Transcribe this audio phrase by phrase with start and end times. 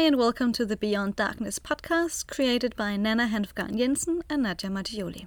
[0.00, 4.70] Hi, and welcome to the Beyond Darkness podcast created by Nana Hanfgarn Jensen and Nadia
[4.70, 5.26] Martioli,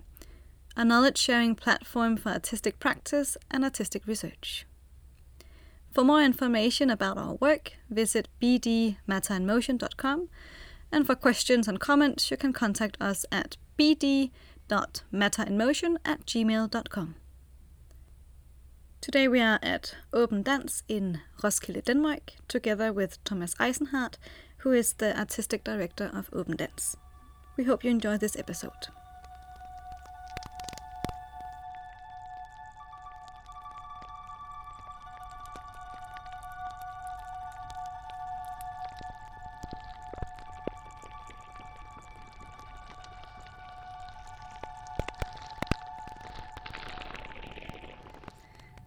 [0.75, 4.65] a knowledge sharing platform for artistic practice and artistic research.
[5.91, 10.29] For more information about our work, visit bdmatterinmotion.com,
[10.91, 17.15] and for questions and comments, you can contact us at bd.matterinmotion at gmail.com.
[19.01, 24.17] Today we are at Open Dance in Roskilde, Denmark, together with Thomas Eisenhardt,
[24.63, 26.95] who is the artistic director of Open Dance.
[27.57, 28.71] We hope you enjoy this episode.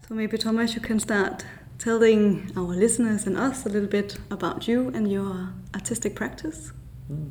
[0.09, 1.45] So maybe Thomas, you can start
[1.87, 6.73] telling our listeners and us a little bit about you and your artistic practice.
[7.09, 7.31] Mm.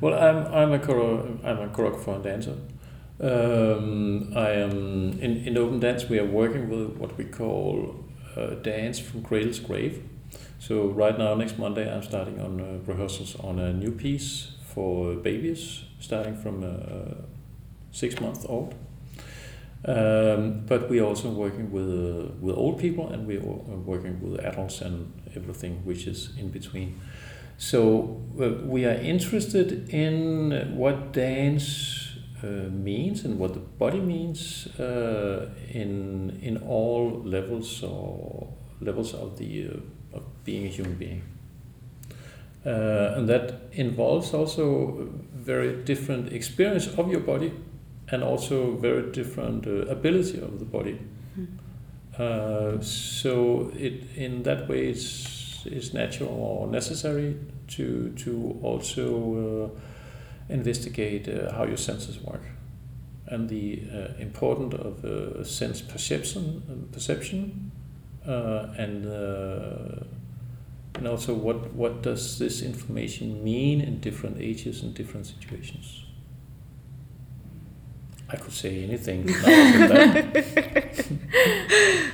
[0.00, 2.56] Well, I'm I'm a choro- I'm a choreographer dancer.
[3.20, 4.76] Um, I am
[5.26, 6.08] in, in open dance.
[6.08, 7.94] We are working with what we call
[8.36, 9.94] uh, dance from cradle to grave.
[10.58, 14.28] So right now, next Monday, I'm starting on uh, rehearsals on a new piece
[14.74, 17.22] for babies, starting from uh,
[17.92, 18.74] six months old.
[19.84, 24.80] Um, but we're also working with uh, with old people, and we're working with adults
[24.80, 27.00] and everything which is in between.
[27.58, 34.68] So uh, we are interested in what dance uh, means and what the body means
[34.78, 41.22] uh, in in all levels or levels of the uh, of being a human being.
[42.64, 47.52] Uh, and that involves also very different experience of your body
[48.12, 51.00] and also very different uh, ability of the body.
[51.36, 51.46] Mm.
[52.18, 57.36] Uh, so it in that way it's, it's natural or necessary
[57.68, 62.42] to to also uh, investigate uh, how your senses work
[63.28, 67.72] and the uh, importance of uh, sense perception perception
[68.26, 69.06] and
[70.94, 76.04] and also what what does this information mean in different ages and different situations.
[78.32, 79.26] I could say anything.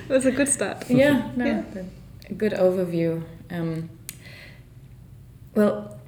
[0.08, 0.84] That's a good start.
[0.90, 1.82] Yeah, no, yeah.
[2.28, 3.22] a good overview.
[3.50, 3.88] Um,
[5.54, 6.00] well,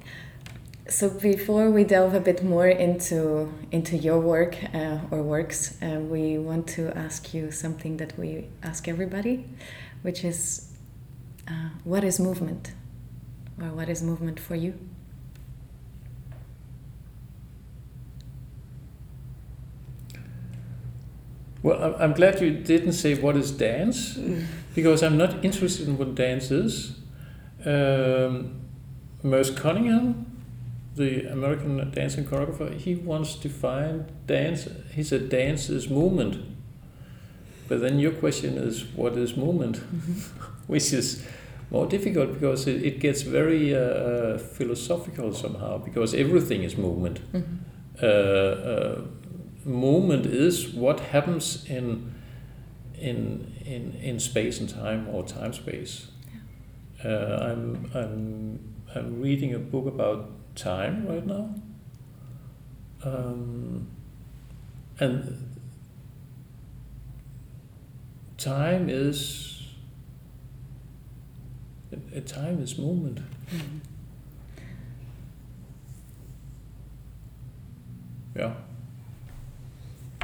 [0.89, 5.99] so before we delve a bit more into into your work uh, or works, uh,
[5.99, 9.45] we want to ask you something that we ask everybody,
[10.01, 10.73] which is,
[11.47, 12.73] uh, what is movement,
[13.61, 14.73] or what is movement for you?
[21.63, 24.17] Well, I'm glad you didn't say what is dance,
[24.73, 26.97] because I'm not interested in what dance is.
[27.65, 28.61] Um,
[29.21, 30.25] Merce Cunningham,
[30.95, 34.67] the American dancing choreographer, he once defined dance.
[34.93, 36.43] He said dance is movement.
[37.67, 39.77] But then your question is, what is movement?
[39.77, 40.13] Mm-hmm.
[40.67, 41.23] Which is
[41.69, 47.19] more difficult because it, it gets very uh, philosophical somehow, because everything is movement.
[47.31, 47.55] Mm-hmm.
[48.01, 49.01] Uh, uh,
[49.65, 52.13] movement is what happens in
[52.97, 56.07] in in in space and time or time space.
[57.03, 57.09] Yeah.
[57.09, 58.59] Uh, I'm I'm
[58.95, 61.55] I'm reading a book about time right now,
[63.03, 63.87] um,
[64.99, 65.37] and
[68.37, 69.67] time is
[72.13, 73.19] a, time is movement.
[73.49, 73.77] Mm-hmm.
[78.35, 78.53] Yeah.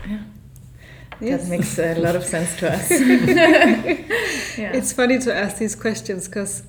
[0.07, 0.19] Yeah.
[1.19, 1.43] Yes.
[1.43, 2.91] That makes a lot of sense to us.
[4.57, 4.71] yeah.
[4.73, 6.63] It's funny to ask these questions because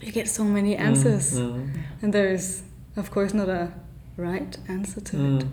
[0.00, 1.82] you get so many answers, mm, mm.
[2.02, 2.62] and there is,
[2.96, 3.72] of course, not a
[4.16, 5.40] right answer to mm.
[5.40, 5.46] it.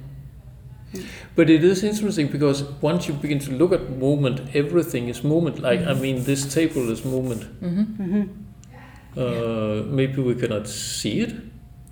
[1.35, 5.59] But it is interesting because once you begin to look at movement, everything is movement.
[5.59, 5.97] Like mm -hmm.
[5.97, 7.43] I mean, this table is movement.
[7.61, 7.85] -hmm.
[7.97, 8.27] -hmm.
[9.17, 9.85] Uh, yeah.
[9.85, 11.33] Maybe we cannot see it,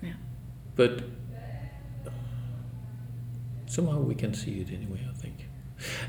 [0.02, 0.16] yeah.
[0.76, 0.90] but
[3.66, 5.09] somehow we can see it anyway.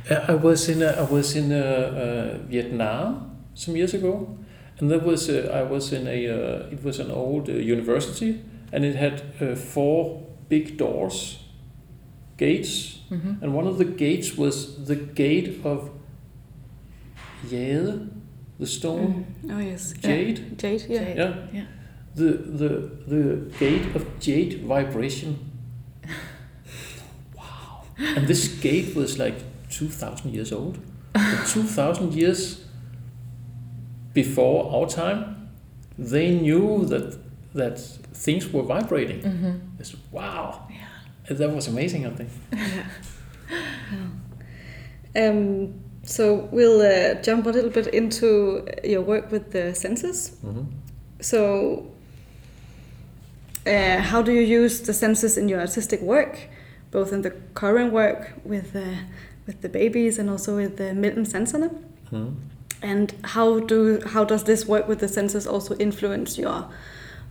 [0.10, 4.38] I was in I was in uh, uh, Vietnam some years ago,
[4.78, 6.26] and there was I was in a
[6.72, 8.42] it was an old university,
[8.72, 9.22] and it had
[9.58, 11.40] four big doors,
[12.38, 13.44] gates, mm-hmm.
[13.44, 15.90] and one of the gates was the gate of
[17.50, 18.10] Jade,
[18.60, 19.26] the stone.
[19.44, 19.56] Mm.
[19.56, 20.40] Oh yes, jade.
[20.40, 20.56] Yeah.
[20.58, 21.00] Jade, yeah.
[21.00, 21.18] Jade.
[21.18, 21.66] yeah, yeah.
[22.16, 22.70] The the
[23.08, 25.40] the gate of jade vibration.
[27.36, 27.84] wow!
[27.98, 29.36] And this gate was like
[29.72, 30.78] 2,000 years old.
[31.48, 32.64] 2,000 years
[34.14, 35.50] before our time,
[35.98, 37.18] they knew that
[37.54, 37.80] that
[38.14, 39.22] things were vibrating.
[39.22, 39.52] Mm-hmm.
[39.80, 41.36] It's wow, Yeah.
[41.36, 42.06] That was amazing.
[42.06, 42.30] I think.
[45.14, 45.30] yeah.
[45.30, 45.74] Um,
[46.04, 50.32] so we'll uh, jump a little bit into your work with the senses.
[50.44, 50.66] Mhm.
[51.20, 51.92] So,
[53.68, 56.40] uh, how do you use the senses in your artistic work,
[56.92, 58.82] both in the current work with uh,
[59.48, 61.70] with the babies and also with the Mellem Sanserne?
[62.12, 62.34] Mhm.
[62.84, 66.66] And how do how does this work with the senses also influence your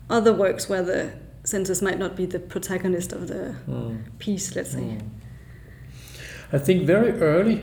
[0.08, 1.10] other works where the
[1.44, 3.96] senses might not be the protagonist of the Mm.
[4.18, 4.80] piece, let's say?
[4.80, 5.00] Mm.
[6.52, 7.60] I think very early,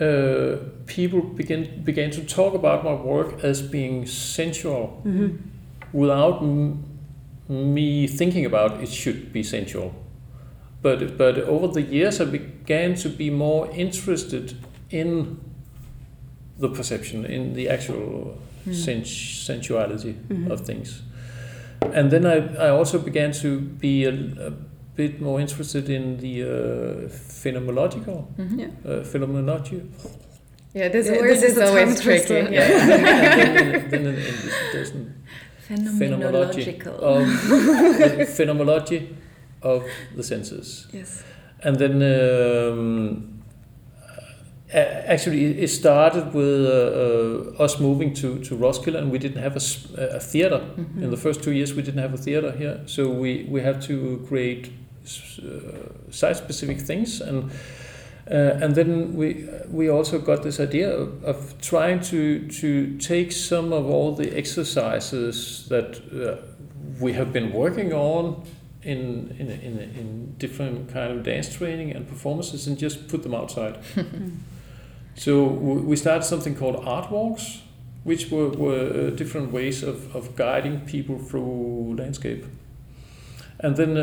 [0.00, 0.56] uh,
[0.86, 5.36] people began began to talk about my work as being sensual, Mm-hmm.
[5.92, 6.84] without m-
[7.48, 9.92] me thinking about it should be sensual.
[10.86, 14.54] But but over the years, I began to be more interested
[14.90, 15.38] in
[16.60, 18.74] the perception, in the actual Mm.
[18.74, 20.50] sens- sensuality Mhm.
[20.52, 21.02] of things.
[21.94, 22.36] And then I,
[22.66, 23.48] I also began to
[23.80, 24.12] be a,
[24.48, 24.52] a
[24.96, 27.08] bit more interested in the uh,
[27.42, 28.58] phenomenological, Mhm.
[28.58, 28.68] Yeah.
[28.92, 29.82] uh, phenomenology.
[30.74, 32.34] Yeah, this Yeah, word this is is always tongue tricky.
[32.34, 32.50] Yeah.
[32.52, 32.86] Yeah.
[33.36, 34.34] then, then in, in,
[34.72, 34.92] there's
[35.98, 36.94] phenomenology Phenomenological.
[37.00, 39.15] of phenomenology
[39.74, 39.82] of
[40.16, 40.86] the senses.
[40.92, 41.22] Yes.
[41.64, 43.42] And then um,
[45.08, 49.56] actually it- started with uh, uh, us moving to, to Roskilde and we didn't have
[49.56, 50.60] a theater.
[50.76, 51.02] Mhm.
[51.02, 52.80] In the first two years we didn't have a theater here.
[52.86, 54.70] So we, we had to create
[55.06, 57.50] uh, site-specific things and
[58.28, 62.68] uh, and then we we also got this idea of, of trying to to
[62.98, 66.34] take some of all the exercises that uh,
[67.00, 68.42] we have been working on
[68.86, 73.34] in in, in in different kind of dance training and performances and just put them
[73.34, 73.78] outside.
[75.14, 75.44] so
[75.90, 77.62] we started something called art walks,
[78.04, 82.44] which were, were uh, different ways of, of guiding people through landscape.
[83.58, 84.02] And then uh,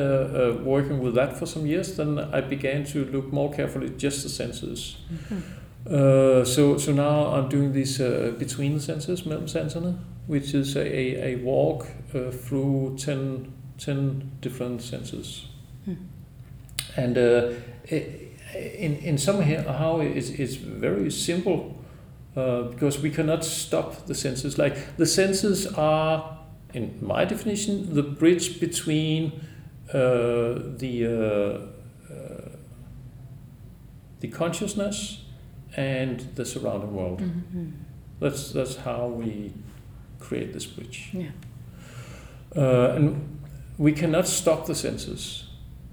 [0.60, 3.98] uh, working with that for some years, then I began to look more carefully at
[3.98, 4.98] just the senses.
[5.12, 5.42] Mhm.
[5.86, 9.98] Uh, so so now I'm doing this uh, between the senses, mellem sanserne,
[10.28, 15.48] which is a, a, a walk uh, through 10, 10 different senses.
[15.86, 15.94] Hmm.
[16.96, 17.52] And uh,
[17.90, 21.76] in in some here, how it's, it's very simple
[22.36, 24.58] uh, because we cannot stop the senses.
[24.58, 26.38] Like the senses are,
[26.74, 29.32] in my definition, the bridge between
[29.94, 32.50] uh, the uh, uh,
[34.20, 35.24] the consciousness
[35.76, 37.22] and the surrounding world.
[37.22, 37.72] Mhm.
[38.20, 39.52] That's that's how we
[40.20, 41.10] create this bridge.
[41.14, 41.32] Yeah.
[42.56, 43.33] Uh, and
[43.78, 45.46] we cannot stop the senses.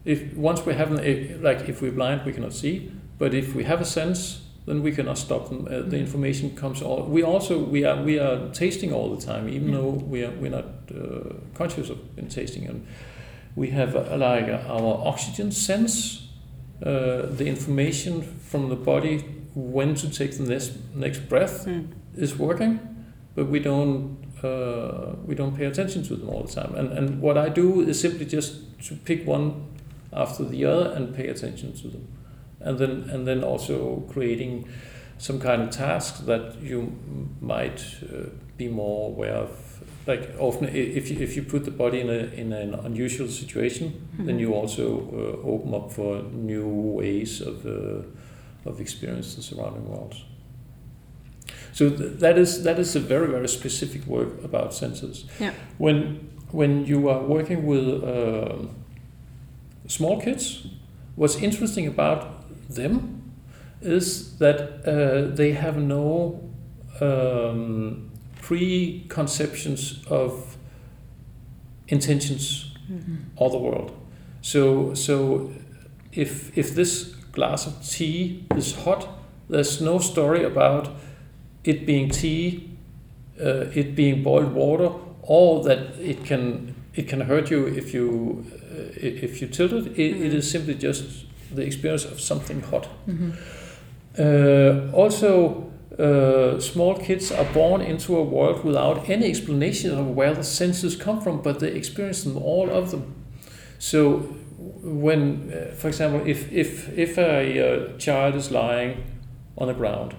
[0.05, 2.91] If once we have an, like if we're blind, we cannot see.
[3.19, 5.67] But if we have a sense, then we cannot stop them.
[5.67, 6.01] Uh, the Mhm.
[6.01, 7.03] information comes all.
[7.05, 9.77] We also we are we are tasting all the time, even Yeah.
[9.81, 12.67] though we are we're not uh, conscious of in tasting.
[12.69, 12.83] And
[13.57, 16.23] we have uh, like uh, our oxygen sense,
[16.83, 21.85] uh, the information from the body when to take the next next breath Mm.
[22.17, 22.79] is working,
[23.35, 26.75] but we don't uh, we don't pay attention to them all the time.
[26.75, 28.55] And and what I do is simply just
[28.89, 29.53] to pick one
[30.13, 32.07] after the other and pay attention to them,
[32.61, 34.69] and then and then also creating
[35.19, 36.93] some kind of task that you
[37.41, 39.51] might uh, be more aware of.
[40.07, 43.93] Like often, if you, if you put the body in a in an unusual situation,
[44.19, 44.41] then Mhm.
[44.41, 46.67] you also uh, open up for new
[46.97, 48.03] ways of uh,
[48.71, 50.15] of experience the surrounding world.
[51.73, 55.25] So th- that is that is a very very specific work about senses.
[55.41, 55.53] Yeah.
[55.79, 58.71] When when you are working with um
[59.89, 60.67] small kids,
[61.17, 62.27] what's interesting about
[62.75, 63.23] them
[63.83, 66.41] is that uh, they have no
[67.01, 68.11] um,
[68.43, 70.57] preconceptions of
[71.89, 73.17] intentions Mhm.
[73.37, 73.93] or the world.
[74.43, 75.51] So so
[76.13, 79.09] if if this glass of tea is hot,
[79.49, 80.89] there's no story about
[81.65, 82.71] it being tea,
[83.41, 84.91] uh, it being boiled water,
[85.23, 89.87] or that it can it can hurt you if you uh, if you tilt it.
[89.99, 92.89] It, it is simply just the experience of something hot.
[93.07, 93.33] Mhm.
[94.19, 100.35] Uh, also, uh, small kids are born into a world without any explanation of where
[100.35, 103.15] the senses come from, but they experience them, all of them.
[103.79, 104.19] So,
[104.83, 108.97] when, uh, for example, if if if a uh, child is lying
[109.57, 110.15] on the ground,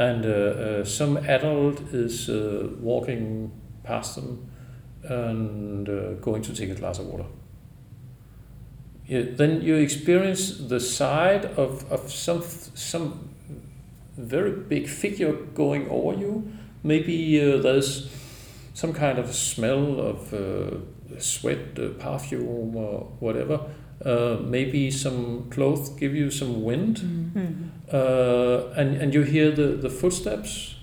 [0.00, 3.52] and uh, uh, some adult is uh, walking
[3.84, 4.50] past them
[5.02, 5.86] and
[6.22, 7.26] going to take a glass of water,
[9.06, 12.42] yeah, then you experience the side of, of some
[12.74, 13.28] some
[14.16, 16.50] very big figure going over you.
[16.82, 18.10] Maybe uh, there's
[18.72, 23.60] some kind of smell of uh, sweat, uh, perfume, or whatever.
[24.04, 27.02] Uh, maybe some clothes give you some wind,
[27.92, 30.74] uh, and and you hear the, the footsteps,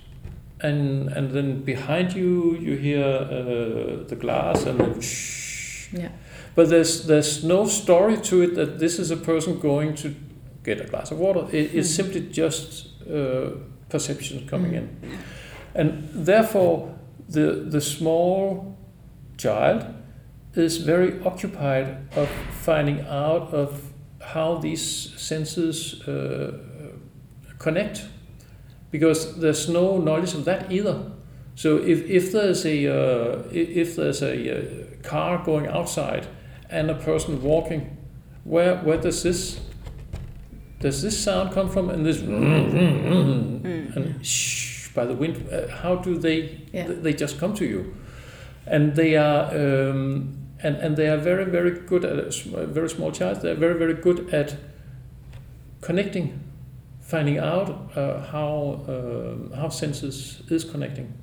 [0.62, 5.90] and and then behind you you hear uh, the glass, and then shh.
[5.94, 6.10] Yeah.
[6.56, 10.10] But there's there's no story to it that this is a person going to
[10.64, 11.46] get a glass of water.
[11.52, 11.96] It, it's Mhm.
[11.96, 13.50] simply just uh,
[13.90, 14.78] perception coming Mhm.
[14.78, 14.90] in,
[15.76, 16.90] and therefore
[17.30, 18.76] the the small
[19.38, 19.86] child
[20.58, 26.52] is very occupied of finding out of how these senses uh,
[27.60, 28.06] connect,
[28.92, 31.12] because there's no knowledge of that either.
[31.56, 34.64] So if, if there's a uh, if there's a uh,
[35.02, 36.28] car going outside
[36.70, 37.98] and a person walking,
[38.44, 39.60] where where does this
[40.80, 41.90] does this sound come from?
[41.90, 42.22] And this
[43.96, 45.48] and shh by the wind.
[45.52, 46.62] Uh, how do they?
[46.74, 46.88] Yeah.
[46.90, 47.96] They just come to you,
[48.68, 53.12] and they are um, and and they are very very good at a, very small
[53.12, 53.42] child.
[53.42, 54.56] They're very very good at
[55.82, 56.40] connecting,
[57.02, 61.14] finding out uh, how um, how senses is connecting.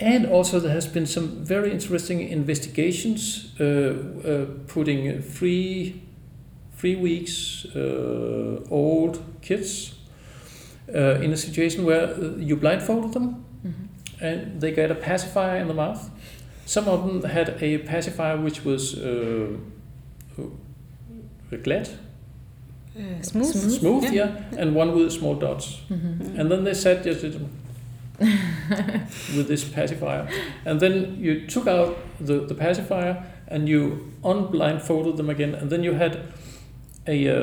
[0.00, 6.02] And also, there has been some very interesting investigations uh, uh, putting three,
[6.76, 9.94] three weeks uh, old kids
[10.92, 13.88] uh, in a situation where uh, you blindfolded them Mhm.
[14.20, 16.10] and they get a pacifier in the mouth.
[16.72, 19.56] Some of them had a pacifier which was uh,
[20.38, 21.88] uh, glad,
[22.96, 23.46] Uh, smooth.
[23.54, 23.78] Smooth.
[23.80, 24.12] smooth, Yeah.
[24.12, 24.60] yeah.
[24.60, 25.80] and one with small dots.
[25.90, 26.38] Mhm.
[26.38, 27.24] And then they sat just
[29.36, 30.28] with this pacifier.
[30.64, 35.54] And then you took out the, the pacifier and you unblindfolded them again.
[35.54, 36.18] And then you had
[37.06, 37.34] a uh,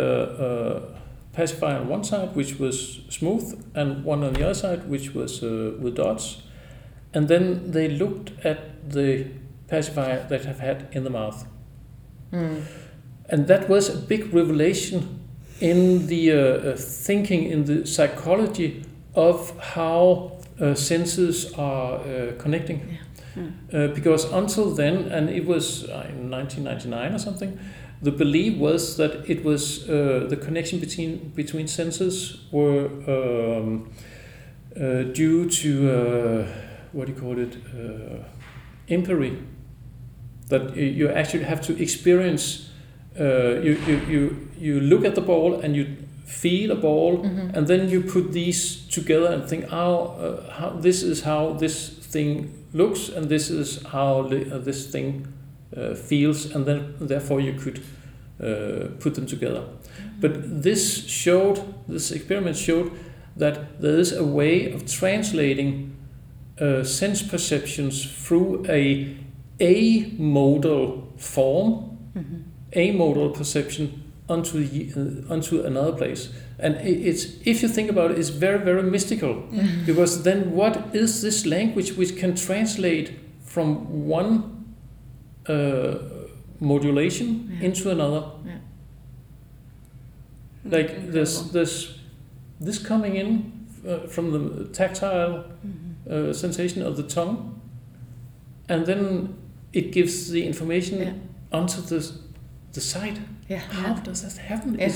[0.45, 0.81] uh,
[1.33, 3.43] pacifier on one side, which was smooth,
[3.75, 6.41] and one on the other side, which was uh, with dots.
[7.13, 9.27] And then they looked at the
[9.67, 11.45] pacifier that have had in the mouth.
[12.31, 12.63] Mm.
[13.29, 15.19] And that was a big revelation
[15.59, 18.85] in the uh, uh, thinking, in the psychology
[19.15, 22.97] of how uh, senses are uh, connecting.
[23.71, 27.59] Uh, because until then, and it was uh, in 1999 or something,
[28.01, 33.91] the belief was that it was uh, the connection between between senses were um,
[34.75, 36.47] uh, due to uh,
[36.93, 38.23] what do you call it, uh.
[40.49, 42.69] That you actually have to experience.
[43.19, 45.85] Uh, you, you you you look at the ball and you
[46.25, 47.55] feel a ball, Mhm.
[47.55, 51.89] and then you put these together and think, oh, uh, how this is how this
[52.11, 55.27] thing looks, and this is how li- uh, this thing
[55.77, 57.79] uh, feels, and then therefore you could
[58.41, 59.61] uh, put them together.
[60.21, 62.91] But this showed, this experiment showed
[63.37, 65.88] that there is a way of translating
[66.61, 69.15] uh, sense perceptions through a
[69.61, 71.97] a-modal form,
[72.73, 76.29] a-modal perception onto the, uh, onto another place.
[76.59, 79.43] And it's if you think about it, it's very very mystical
[79.85, 83.11] because then what is this language which can translate
[83.43, 84.43] from one
[85.47, 85.95] uh,
[86.59, 87.65] modulation Yeah.
[87.67, 88.23] into another?
[88.45, 88.57] Yeah.
[90.65, 91.95] Like this this
[92.59, 93.51] this coming in
[93.87, 95.45] uh, from the tactile
[96.09, 97.59] uh, sensation of the tongue,
[98.67, 99.35] and then
[99.73, 101.13] it gives the information Yeah.
[101.51, 102.11] onto the
[102.73, 103.19] the site.
[103.49, 103.59] Yeah.
[103.71, 104.77] How does that happen?
[104.79, 104.91] Yeah.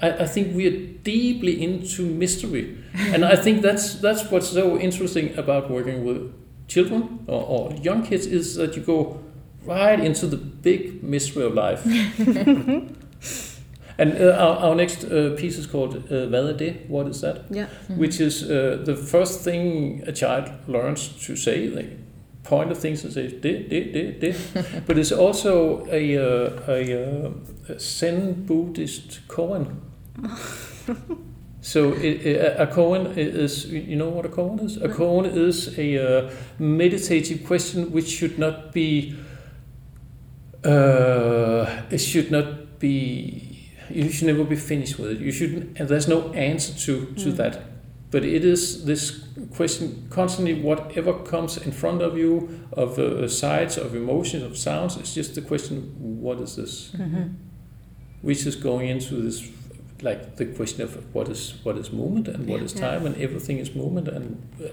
[0.00, 2.76] I, I think we are deeply into mystery,
[3.14, 6.32] and I think that's that's what's so interesting about working with
[6.68, 9.20] children or, or young kids is that you go
[9.66, 11.84] right into the big mystery of life.
[13.98, 16.72] and uh, our, our next uh, piece is called uh, Hvad er?
[16.88, 17.36] What is that?
[17.50, 17.66] Yeah.
[17.88, 21.68] Which is uh, the first thing a child learns to say.
[21.68, 21.86] They
[22.44, 24.84] point at things and say det, det, det, det.
[24.86, 27.30] but it's also a, uh, a, uh,
[27.68, 29.66] a Zen Buddhist koan.
[31.64, 34.78] So it, a a koan is, you know what a koan is?
[34.78, 39.14] A koan is a uh, meditative question which should not be,
[40.64, 43.51] uh, it should not be,
[43.94, 45.18] you should never be finished with it.
[45.20, 47.36] You shouldn't, there's no answer to, to Mm.
[47.36, 47.62] that.
[48.10, 49.24] But it is this
[49.56, 54.96] question constantly, whatever comes in front of you, of uh, sights, of emotions, of sounds,
[54.98, 56.90] it's just the question, what is this?
[56.96, 57.22] Mm-hmm.
[58.22, 59.48] which is going into this
[60.02, 62.64] like the question of what is what is movement and what Yeah.
[62.66, 62.80] is Yeah.
[62.90, 64.24] time and everything is movement and
[64.62, 64.68] uh,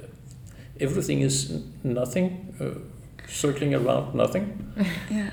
[0.79, 1.35] everything is
[1.83, 2.25] nothing
[2.59, 2.65] uh,
[3.27, 4.45] circling around nothing
[5.11, 5.31] Yeah.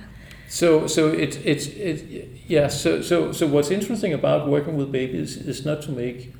[0.48, 5.36] So so it it it yeah so so so what's interesting about working with babies
[5.36, 6.32] is not to make,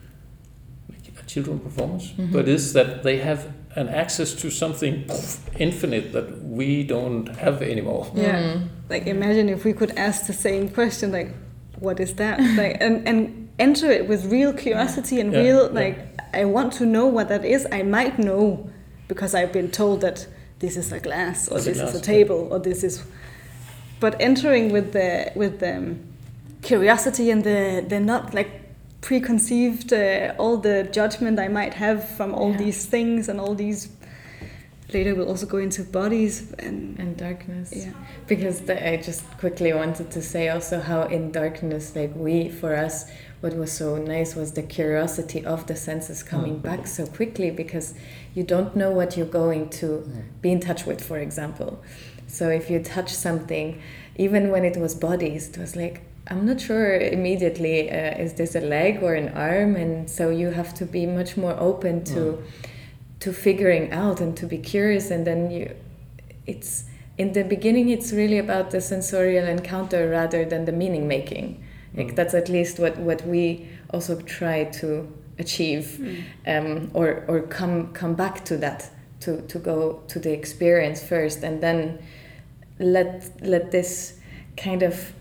[0.88, 2.32] make a children performance Mhm.
[2.32, 3.40] but is that they have
[3.75, 8.06] an access to something poof, infinite that we don't have anymore.
[8.14, 8.42] Yeah.
[8.42, 8.68] Mm.
[8.88, 11.30] Like imagine if we could ask the same question, like,
[11.78, 12.38] what is that?
[12.56, 15.80] like, and and enter it with real curiosity and Yeah, real yeah.
[15.82, 15.96] like,
[16.32, 17.66] I want to know what that is.
[17.70, 18.70] I might know
[19.08, 20.26] because I've been told that
[20.58, 23.02] this is a glass or It's a this is a glass, table or this is.
[24.00, 25.96] But entering with the with the
[26.62, 28.50] curiosity and the the not like
[29.00, 32.58] preconceived uh, all the judgment I might have from all Yeah.
[32.64, 33.88] these things and all these.
[34.94, 37.90] Later we'll also go into bodies and and darkness yeah.
[38.28, 42.72] because the, i just quickly wanted to say also how in darkness like we for
[42.86, 43.04] us
[43.40, 47.94] what was so nice was the curiosity of the senses coming back so quickly because
[48.36, 50.08] you don't know what you're going to
[50.40, 51.82] be in touch with for example
[52.26, 53.80] so if you touch something
[54.16, 58.54] even when it was bodies it was like i'm not sure immediately uh, is this
[58.54, 59.76] a leg or an arm?
[59.76, 62.42] And so you have to be much more open to
[63.21, 65.11] to figuring out and to be curious.
[65.11, 65.75] And then you
[66.47, 66.85] it's
[67.18, 71.62] in the beginning it's really about the sensorial encounter rather than the meaning making.
[71.95, 76.00] Like that's at least what what we also try to achieve
[76.47, 78.90] um, or or come come back to that
[79.21, 81.45] to to go to the experience first.
[81.45, 81.99] And then
[82.78, 84.18] let let this
[84.56, 85.12] kind of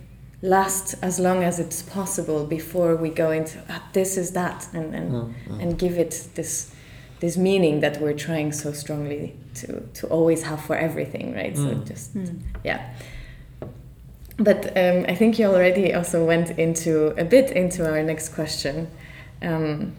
[0.42, 4.94] last as long as it's possible before we go into ah, this is that and
[4.94, 6.72] and, and give it this
[7.20, 11.56] this meaning that we're trying so strongly to to always have for everything right?
[11.58, 12.16] So just
[12.64, 12.94] yeah.
[14.38, 18.90] But um, I think you already also went into a bit into our next question,
[19.42, 19.94] um,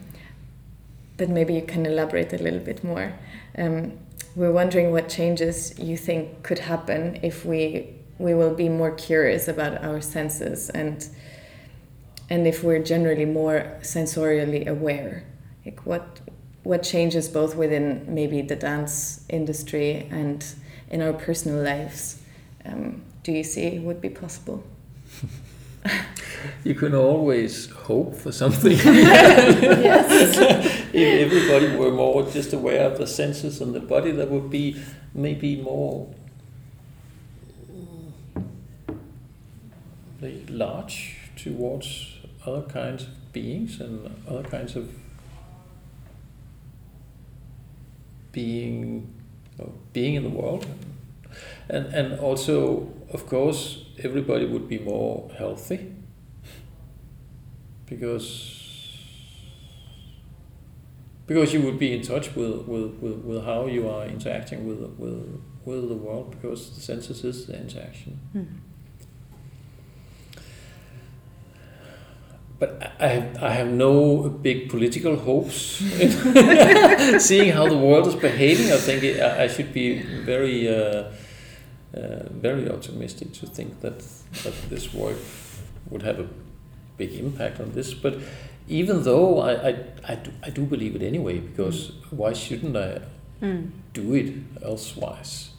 [1.17, 3.13] but maybe you can elaborate a little bit more.
[3.57, 3.93] Um,
[4.37, 9.47] we're wondering what changes you think could happen if we we will be more curious
[9.47, 11.09] about our senses and
[12.29, 15.23] and if we're generally more sensorially aware.
[15.65, 16.19] Like what
[16.61, 20.45] what changes both within maybe the dance industry and
[20.91, 22.21] in our personal lives
[22.63, 24.63] um, do you see would be possible?
[26.63, 28.73] You can always hope for something.
[28.79, 28.85] if
[30.93, 34.81] everybody were more just aware of the senses and the body, that would be
[35.13, 36.13] maybe more
[40.21, 42.13] mm, large towards
[42.45, 44.89] other kinds of beings and other kinds of
[48.31, 49.13] being
[49.93, 50.67] being in the world
[51.69, 55.93] and and also of course everybody would be more healthy
[57.85, 58.53] because
[61.25, 64.79] because you would be in touch with, with, with, with how you are interacting with
[64.97, 68.19] with with the world because the senses is the interaction
[72.59, 78.15] but I have, I have no big political hopes in seeing how the world is
[78.15, 78.71] behaving.
[78.71, 81.11] I think it, I I should be very, uh,
[81.95, 83.99] uh, very optimistic to think that
[84.43, 85.17] that this work
[85.89, 86.27] would have a
[86.97, 87.93] big impact on this.
[87.93, 88.15] But
[88.67, 89.75] even though I I,
[90.07, 93.01] I, do, I do believe it anyway, because why shouldn't I
[93.41, 93.69] Mm.
[93.93, 95.51] do it elsewise?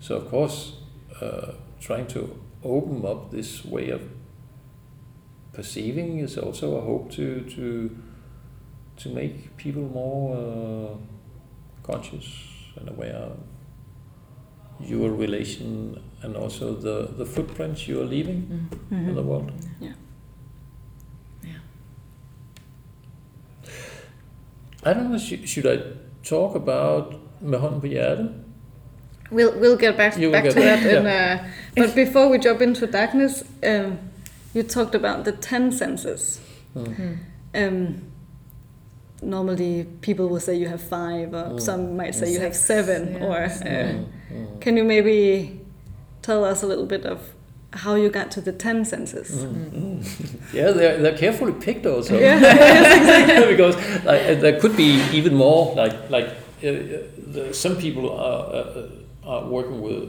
[0.00, 0.72] So of course,
[1.22, 2.20] uh, trying to
[2.64, 4.00] open up this way of
[5.52, 7.96] perceiving is also a hope to to
[8.96, 10.96] to make people more uh,
[11.82, 12.26] conscious
[12.76, 13.30] and aware
[14.80, 19.08] your relation and also the the footprints you are leaving Mm-hmm.
[19.08, 19.50] in the world.
[19.80, 19.92] Yeah.
[21.42, 21.60] Yeah.
[24.84, 25.18] I don't know.
[25.18, 25.78] Should, should I
[26.22, 27.14] talk about
[27.80, 28.30] på hjertet?
[29.30, 31.38] We'll we'll get back You back get to back, that in uh,
[31.76, 33.98] but before we jump into darkness, um,
[34.54, 36.40] you talked about the ten senses.
[36.74, 37.18] Mm.
[37.54, 37.94] Um,
[39.24, 41.60] normally people will say you have five, or Mm.
[41.60, 43.14] some might say you have seven.
[43.14, 43.24] yeah.
[43.26, 44.60] Or uh, Mm, mm.
[44.60, 45.60] can you maybe
[46.22, 47.18] tell us a little bit of
[47.72, 49.28] how you got to the ten senses?
[49.44, 50.36] Mm, mm.
[50.54, 52.18] yeah, they're, they're carefully picked also.
[52.26, 53.46] Yeah.
[53.52, 55.74] because like, uh, there could be even more.
[55.74, 56.28] Like like
[56.62, 58.88] uh, uh, some people are uh,
[59.30, 60.04] are working with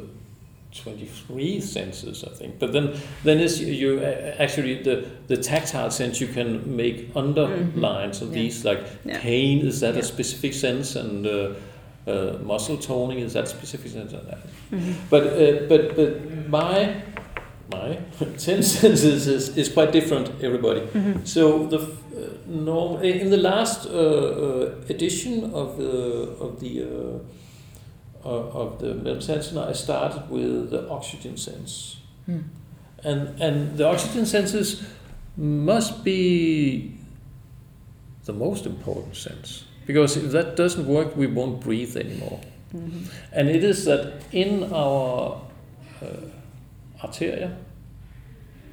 [0.84, 2.60] twenty three senses, I think.
[2.60, 4.02] But then then is you,
[4.40, 8.42] actually the the tactile sense you can make underlines of Yeah.
[8.44, 9.20] these like Yeah.
[9.22, 10.02] pain is that Yeah.
[10.02, 11.26] a specific sense and.
[11.28, 11.50] Uh,
[12.08, 14.38] uh, muscle toning is that specific sense and that.
[14.72, 14.94] Mhm.
[15.10, 16.12] But uh, but but
[16.48, 17.02] my
[17.72, 17.98] my
[18.46, 20.30] ten senses is, is quite different.
[20.44, 20.82] Everybody.
[20.82, 21.26] Mhm.
[21.28, 25.94] So the uh, norm in the last uh, uh, edition of the
[26.40, 26.84] of the
[28.26, 32.44] uh, uh, of the Mellem sensor, I started with the oxygen sense, Mm.
[33.04, 34.84] and and the oxygen senses
[35.38, 36.98] must be
[38.26, 42.40] the most important sense Because if that doesn't work, we won't breathe anymore.
[42.76, 43.04] Mm-hmm.
[43.32, 45.42] And it is that in our
[46.02, 46.06] uh,
[47.04, 47.56] arteria,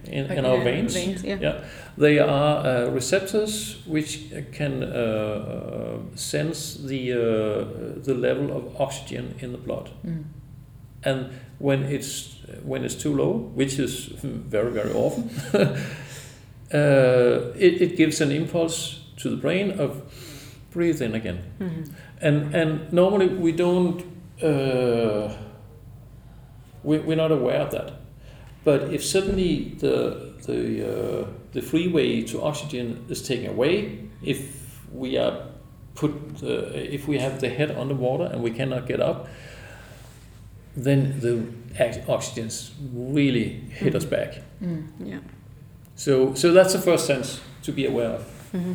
[0.06, 1.38] in, in our veins, veins, yeah.
[1.40, 1.64] yeah,
[1.96, 9.34] they are uh, receptors which can uh, uh, sense the uh, the level of oxygen
[9.40, 9.90] in the blood.
[10.04, 10.24] Mm.
[11.04, 15.30] And when it's when it's too low, which is very very often,
[16.74, 20.02] uh, it, it gives an impulse to the brain of
[20.70, 21.38] breathe in again.
[21.60, 21.92] Mhm.
[22.20, 24.02] And and normally we don't
[24.42, 25.32] uh,
[26.82, 27.92] we, we're not aware of that.
[28.64, 34.38] But if suddenly the the uh, the freeway to oxygen is taken away, if
[34.92, 35.32] we are
[35.94, 36.46] put uh,
[36.94, 39.28] if we have the head underwater and we cannot get up,
[40.76, 41.44] then the
[41.84, 44.42] ox- oxygens really hit us back.
[44.62, 44.86] Mm.
[45.04, 45.18] Yeah.
[45.96, 48.22] So so that's the first sense to be aware of
[48.52, 48.74] Mhm.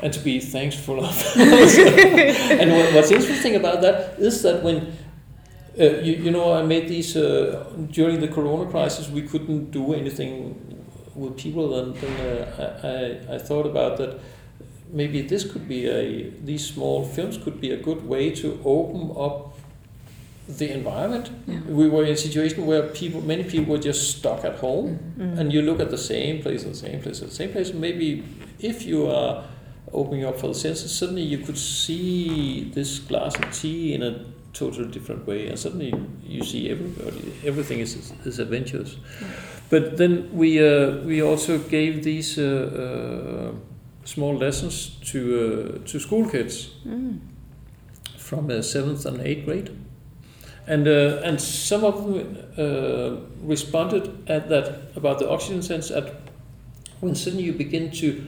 [0.00, 1.14] and to be thankful of.
[1.36, 4.92] and what, what's interesting about that is that when
[5.78, 9.94] uh, you, you know I made these uh, during the Corona crisis, we couldn't do
[9.94, 10.54] anything
[11.14, 14.20] with people, and then uh, I, I thought about that.
[14.92, 19.10] Maybe this could be a these small films could be a good way to open
[19.18, 19.58] up
[20.48, 21.30] the environment.
[21.48, 21.60] Yeah.
[21.66, 25.38] We were in a situation where people, many people were just stuck at home, Mhm.
[25.38, 27.72] and you look at the same place, the same place, the same place.
[27.72, 28.22] Maybe
[28.60, 29.44] if you are
[29.92, 34.14] opening up for the senses, suddenly you could see this glass of tea in a
[34.54, 35.92] totally different way, and suddenly
[36.26, 38.96] you see everybody, everything is is adventurous.
[39.70, 43.52] But then we uh, we also gave these uh, uh,
[44.04, 47.18] small lessons to uh, to school kids Mm.
[48.18, 49.70] from uh, seventh and eighth grade,
[50.66, 53.16] and uh, and some of them uh,
[53.48, 56.04] responded at that about the oxygen sense at
[57.00, 58.24] when suddenly you begin to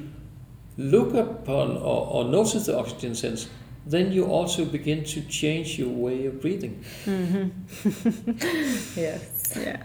[0.79, 3.49] look upon or, or notice the oxygen sense,
[3.87, 6.83] then you also begin to change your way of breathing.
[7.05, 7.51] Mhm.
[8.97, 9.53] Yes.
[9.57, 9.83] Yeah.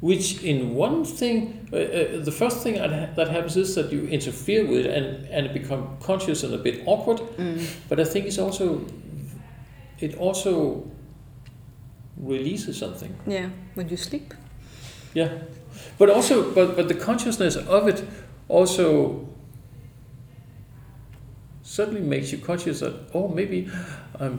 [0.00, 3.92] Which, in one thing, uh, uh, the first thing that ha- that happens is that
[3.92, 7.18] you interfere with it and, and become conscious and a bit awkward.
[7.36, 7.66] Mm.
[7.88, 8.80] But I think it's also,
[9.98, 10.86] it also
[12.16, 13.14] releases something.
[13.26, 13.50] Yeah.
[13.74, 14.32] When you sleep.
[15.12, 15.28] Yeah,
[15.98, 18.04] but also, but but the consciousness of it
[18.48, 19.28] also
[21.76, 23.58] suddenly makes you conscious that oh maybe
[24.24, 24.34] I'm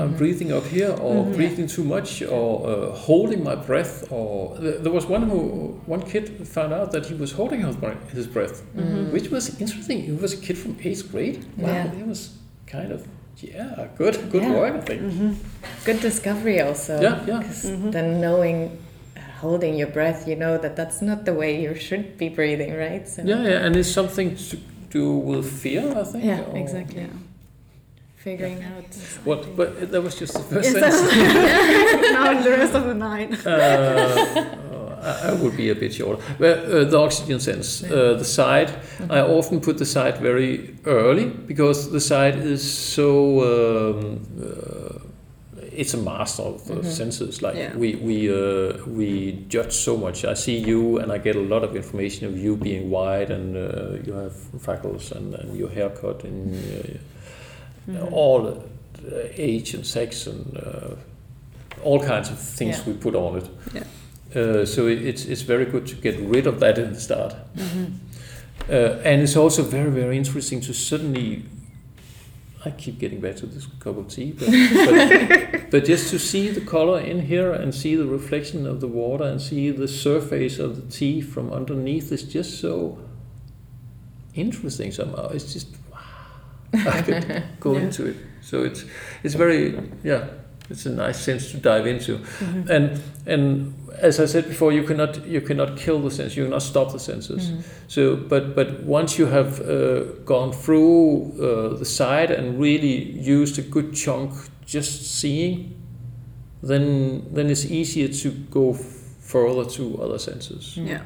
[0.00, 0.18] I'm Mhm.
[0.20, 1.34] breathing up here or Mhm.
[1.36, 4.30] breathing too much or uh, holding my breath or
[4.64, 5.38] th- there was one who
[5.94, 6.24] one kid
[6.56, 9.12] found out that he was holding his breath, his breath Mm.
[9.14, 9.98] which was interesting.
[10.08, 11.38] He was a kid from eighth grade.
[11.56, 12.00] Wow, Yeah.
[12.02, 12.20] it was
[12.74, 13.00] kind of
[13.40, 14.58] yeah good good Yeah.
[14.60, 15.00] work I think.
[15.02, 15.30] Mm-hmm.
[15.88, 16.92] Good discovery also.
[17.06, 17.40] Yeah, yeah.
[17.44, 17.90] 'Cause Mhm.
[17.96, 18.58] Then knowing,
[19.16, 22.72] uh, holding your breath, you know that that's not the way you should be breathing,
[22.86, 23.04] right?
[23.14, 24.56] So Yeah, yeah, and it's something to
[24.90, 26.24] do with fear, I think.
[26.24, 27.00] Yeah, or- exactly.
[27.02, 27.08] Yeah.
[28.16, 28.94] figuring out.
[29.24, 29.56] What?
[29.56, 32.12] But that was just the first Yes, sentence.
[32.12, 33.30] now the rest of the night.
[33.46, 34.44] uh,
[35.00, 36.20] I- I would be a bit shorter.
[36.40, 38.70] Well, uh, the oxygen sense, uh, the side.
[39.08, 42.62] I often put the side very early because the side is
[42.94, 43.10] so.
[43.50, 44.97] Um, uh,
[45.80, 46.84] it's a master of the Mhm.
[46.92, 47.40] senses.
[47.42, 47.76] Like Yeah.
[47.78, 49.08] we we uh, we
[49.54, 50.24] judge so much.
[50.24, 53.56] I see you and I get a lot of information of you being white and
[53.56, 58.12] uh, you have freckles and, and your haircut and uh, Mhm.
[58.12, 60.94] all uh, age and sex and uh,
[61.84, 62.86] all kinds of things Yeah.
[62.86, 63.44] we put on it.
[63.74, 63.84] Yeah.
[64.36, 67.34] Uh, so it, it's it's very good to get rid of that in the start,
[67.56, 67.86] Mhm.
[68.70, 71.42] uh, and it's also very very interesting to suddenly.
[72.66, 76.48] I keep getting back to this cup of tea, but, but, but just to see
[76.50, 80.58] the color in here and see the reflection of the water and see the surface
[80.58, 82.98] of the tea from underneath is just so
[84.34, 85.28] interesting somehow.
[85.28, 86.00] It's just wow.
[86.74, 87.80] I could go Yeah.
[87.84, 88.16] into it.
[88.42, 88.84] So it's
[89.22, 90.24] it's very yeah.
[90.70, 92.68] It's a nice sense to dive into, Mhm.
[92.68, 96.36] and and as I said before, you cannot you cannot kill the sense.
[96.36, 97.50] You cannot stop the senses.
[97.50, 97.62] Mhm.
[97.88, 103.02] So, but but once you have uh, gone through uh, the side and really
[103.40, 104.30] used a good chunk
[104.74, 105.74] just seeing,
[106.62, 110.76] then then it's easier to go further to other senses.
[110.76, 111.00] Yeah.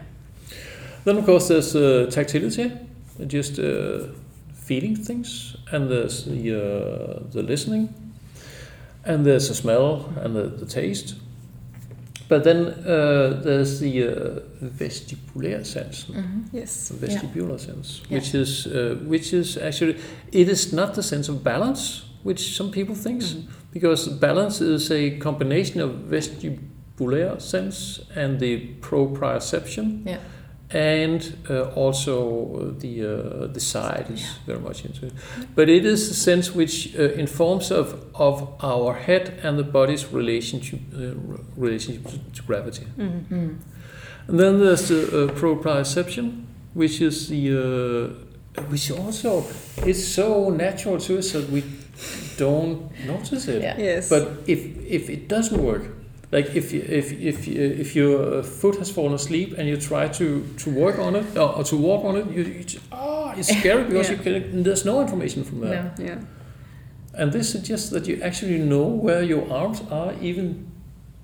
[1.05, 2.73] Then of course there's uh, tactility,
[3.27, 4.07] just uh,
[4.55, 7.89] feeling things, and there's the uh, the listening,
[9.05, 11.15] and there's the smell and the, the taste.
[12.29, 14.41] But then uh, there's the uh,
[14.79, 16.45] vestibular sense, Mhm.
[16.53, 16.89] Yes.
[16.89, 18.19] the vestibular sense, Yeah.
[18.19, 19.97] which is uh, which is actually
[20.33, 23.43] it is not the sense of balance, which some people think, Mhm.
[23.73, 30.19] because balance is a combination of vestibular sense and the proprioception Yeah.
[30.75, 35.13] and uh, also the uh, the side is very much into it.
[35.55, 40.13] But it is a sense which uh, informs of of our head and the body's
[40.13, 41.15] relationship uh,
[41.57, 42.03] relationship
[42.35, 42.87] to, gravity.
[42.99, 43.57] Mm.
[44.29, 49.45] And then there's the uh, proprioception, which is the uh, which also
[49.87, 51.63] is so natural to us that we
[52.37, 53.63] don't notice it.
[53.63, 53.77] Yeah.
[53.79, 54.09] Yes.
[54.09, 55.83] But if if it doesn't work,
[56.33, 60.43] like if if if if your uh, foot has fallen asleep and you try to
[60.65, 63.49] to work on it or, or to walk on it, you, you just, ah, it's
[63.59, 64.17] scary because Yeah.
[64.17, 65.93] you can, there's no information from there.
[65.99, 66.05] No.
[66.05, 66.19] yeah.
[67.15, 70.67] And this suggests that you actually know where your arms are, even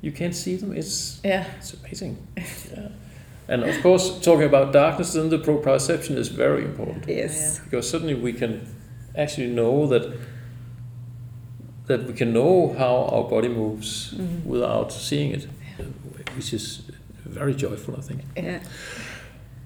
[0.02, 0.72] you can't see them.
[0.76, 1.44] It's Yeah.
[1.58, 2.16] it's amazing.
[2.36, 2.88] yeah.
[3.50, 7.60] And of course, talking about darkness, then the proprioception is very important Yes.
[7.64, 8.60] because suddenly we can
[9.16, 10.02] actually know that
[11.88, 14.44] that we can know how our body moves Mhm.
[14.46, 15.46] without seeing it,
[16.36, 16.82] which is
[17.26, 18.20] very joyful, I think.
[18.36, 18.60] Yeah.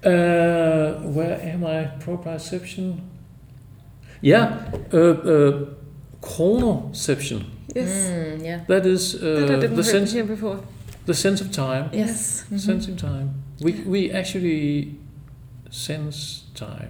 [0.05, 1.87] Uh, where am I?
[1.99, 2.97] Proprioception.
[4.21, 4.57] Yeah,
[4.93, 5.65] uh, uh,
[6.21, 7.43] chronoception.
[7.75, 7.89] Yes.
[7.89, 8.59] Mm, yeah.
[8.67, 10.59] That is uh, that the sense here before.
[11.05, 11.89] the sense of time.
[11.93, 12.45] Yes.
[12.49, 12.59] Mhm.
[12.59, 13.29] Sense of time.
[13.61, 14.95] We we actually
[15.69, 16.89] sense time.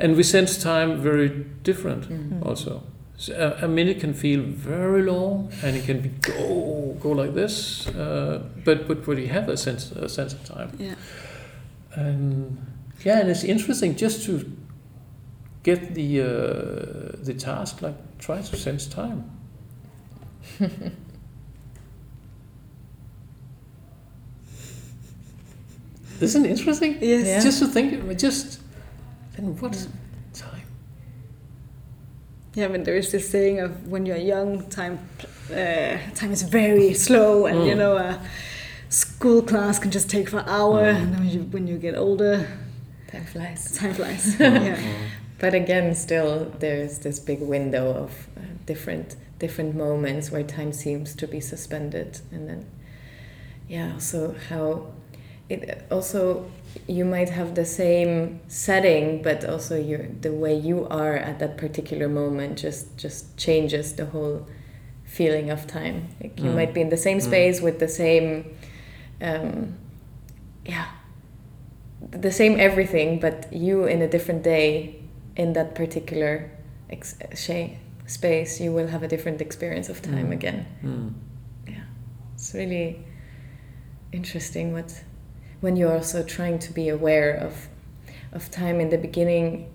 [0.00, 1.28] And we sense time very
[1.62, 2.46] different Mm.
[2.46, 2.82] also.
[3.16, 7.34] So a, a minute can feel very long, and it can be go go like
[7.34, 7.86] this.
[7.88, 10.70] Uh, but but you have a sense a sense of time.
[10.78, 10.94] Yeah.
[11.94, 12.56] And
[13.04, 14.40] yeah, and it's interesting just to
[15.62, 19.24] get the uh, the task like try to sense time.
[26.20, 26.98] Isn't it interesting?
[27.00, 27.26] Yes.
[27.26, 27.40] Yeah.
[27.40, 28.59] Just to think, just
[29.46, 29.86] then what
[30.32, 30.62] time?
[32.54, 34.98] Yeah, but there is this saying of when you're young, time
[35.52, 37.78] uh, time is very slow, and you Mm.
[37.78, 38.20] know a
[38.88, 40.96] school class can just take for an hour, Mm.
[40.96, 42.46] and then when you, when you get older,
[43.10, 43.76] Time flies.
[43.76, 44.36] time flies.
[44.40, 44.78] yeah.
[45.38, 51.14] But again, still, there's this big window of uh, different different moments where time seems
[51.14, 52.66] to be suspended, and then,
[53.68, 53.98] yeah.
[53.98, 54.86] So how
[55.48, 56.44] it also
[56.86, 61.56] you might have the same setting, but also your the way you are at that
[61.56, 64.46] particular moment just just changes the whole
[65.04, 66.08] feeling of time.
[66.22, 66.54] Like you Mm.
[66.54, 67.22] might be in the same Mm.
[67.22, 68.44] space with the same,
[69.20, 69.74] um,
[70.64, 70.86] yeah,
[72.12, 74.96] the same everything, but you in a different day
[75.36, 76.50] in that particular
[76.90, 77.16] ex-
[78.06, 80.32] space, you will have a different experience of time Mm.
[80.38, 80.66] again.
[80.84, 81.12] Mm.
[81.68, 81.84] Yeah,
[82.34, 83.04] it's really
[84.12, 85.02] interesting what
[85.60, 87.68] when you're also trying to be aware of
[88.32, 89.68] of time in the beginning.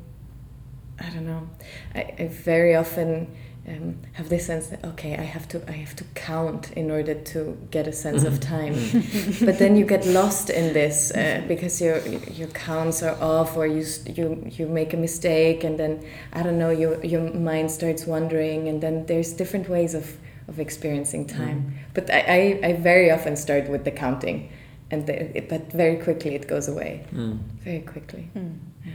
[1.00, 1.50] I don't know.
[1.94, 3.36] I, I very often
[3.68, 7.16] um, have this sense that okay, I have to I have to count in order
[7.16, 8.74] to get a sense of time.
[9.42, 13.68] but then you get lost in this uh, because your your counts are off or
[13.68, 18.06] you you you make a mistake and then I don't know your your mind starts
[18.06, 20.18] wandering and then there's different ways of
[20.48, 21.76] of experiencing time.
[21.94, 24.52] But I, I, I very often start with the counting,
[24.92, 27.06] and the, it, but very quickly it goes away.
[27.14, 27.40] Mm.
[27.64, 28.30] Very quickly.
[28.34, 28.52] Hmm.
[28.86, 28.94] Yeah.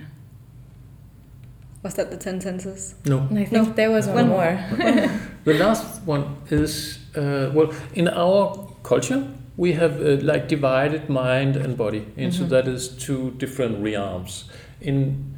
[1.82, 2.94] Was that the ten senses?
[3.06, 3.18] No.
[3.30, 5.10] And I think there was one, One more.
[5.44, 9.26] The last one is uh, well in our culture
[9.56, 12.48] we have uh, like divided mind and body into Mhm.
[12.50, 14.44] that is two different realms.
[14.80, 15.34] In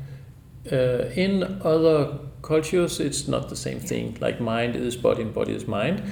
[0.73, 4.17] uh, in other cultures it's not the same thing.
[4.21, 6.03] Like mind is body and body is mind.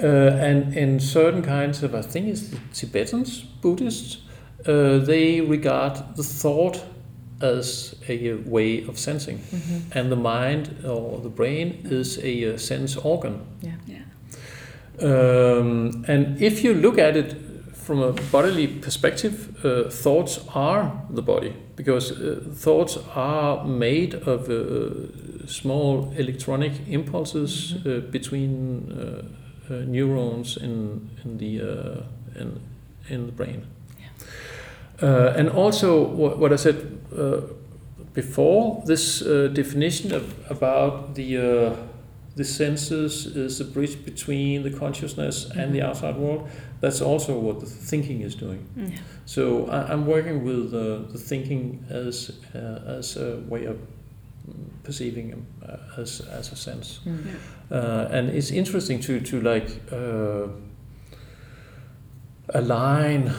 [0.00, 4.18] Uh, and in certain kinds of I think it's the Tibetans Buddhists
[4.66, 6.82] uh, they regard the thought
[7.40, 9.82] as a uh, way of sensing Mhm.
[9.96, 13.34] and the mind or the brain is a sense organ.
[13.62, 13.76] Yeah.
[13.86, 14.02] Yeah.
[15.00, 17.36] Um, and if you look at it
[17.72, 24.48] from a bodily perspective, uh, thoughts are the body because uh, thoughts are made of
[24.48, 29.22] uh, small electronic impulses uh, between uh, uh,
[29.70, 32.02] neurons in in the uh,
[32.40, 32.60] in
[33.08, 33.66] in the brain.
[35.02, 36.76] Uh, and also, what, what I said
[37.18, 37.40] uh,
[38.14, 41.76] before, this uh, definition of about the uh,
[42.36, 45.88] the senses is the bridge between the consciousness and the Mhm.
[45.88, 46.48] outside world.
[46.80, 48.58] That's also what the thinking is doing.
[48.76, 48.90] Mm.
[49.24, 53.76] So I, I'm working with uh, the thinking as uh, as a way of
[54.82, 57.00] perceiving um, uh, as as a sense.
[57.06, 57.18] Mm.
[57.70, 60.48] Uh, and it's interesting to to like uh,
[62.48, 63.32] align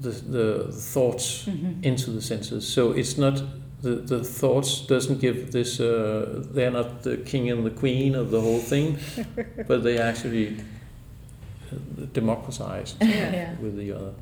[0.00, 1.84] the, the the thoughts Mhm.
[1.84, 2.72] into the senses.
[2.72, 3.42] So it's not
[3.82, 5.80] the the thoughts doesn't give this.
[5.80, 8.98] Uh, they're not the king and the queen of the whole thing,
[9.68, 10.56] but they actually
[11.72, 13.54] uh, democratized Yeah.
[13.62, 14.12] with the other.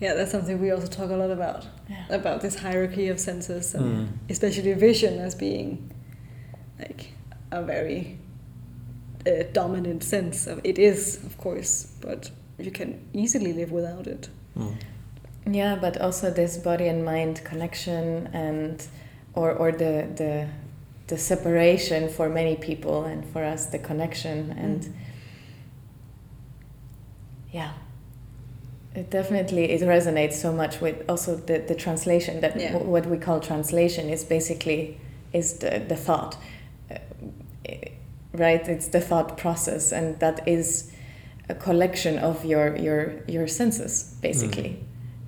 [0.00, 1.66] Yeah, that's something we also talk a lot about.
[1.90, 2.04] Yeah.
[2.08, 4.06] About this hierarchy of senses, and Mm.
[4.30, 5.90] especially vision as being
[6.78, 7.12] like
[7.50, 8.16] a very
[9.26, 14.30] uh, dominant sense of it is, of course, but you can easily live without it.
[14.56, 14.74] Mm.
[15.52, 18.82] Yeah, but also this body and mind connection and
[19.34, 20.46] or or the the
[21.08, 24.92] the separation for many people and for us the connection and Mm.
[27.52, 27.72] yeah
[28.94, 32.76] it definitely it resonates so much with also the, the translation that Yeah.
[32.76, 34.98] what we call translation is basically
[35.32, 36.36] is the, the thought
[36.90, 36.96] uh,
[38.32, 40.90] right it's the thought process and that is
[41.48, 44.78] a collection of your your your senses basically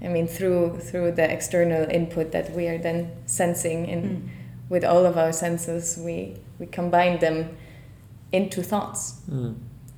[0.03, 4.29] i mean through through the external input that we are then sensing in Mm.
[4.69, 7.49] with all of our senses we we combine them
[8.33, 9.55] into thoughts Mm.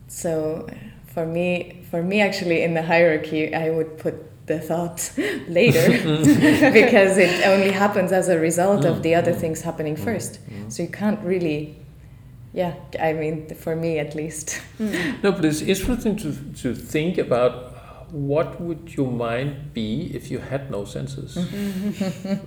[0.09, 0.67] so
[1.07, 4.15] for me, for me, actually, in the hierarchy, I would put
[4.47, 5.01] the thought
[5.61, 5.87] later
[6.81, 9.41] because it only happens as a result of the other Mm.
[9.43, 10.05] things happening Mm.
[10.09, 10.33] first.
[10.51, 10.73] Mm.
[10.73, 11.77] So you can't really,
[12.53, 12.73] yeah.
[13.09, 14.61] I mean, for me at least.
[15.23, 16.31] No, but it's interesting to,
[16.63, 17.55] to think about
[18.11, 21.31] what would your mind be if you had no senses.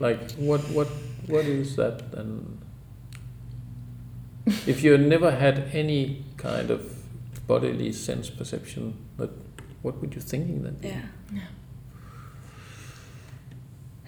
[0.07, 0.87] like what what
[1.27, 2.29] what is that then?
[4.65, 6.79] if you never had any kind of
[7.47, 9.06] bodily sense perception, but
[9.81, 10.75] what would you thinking then?
[10.75, 10.87] be?
[10.89, 11.41] Yeah.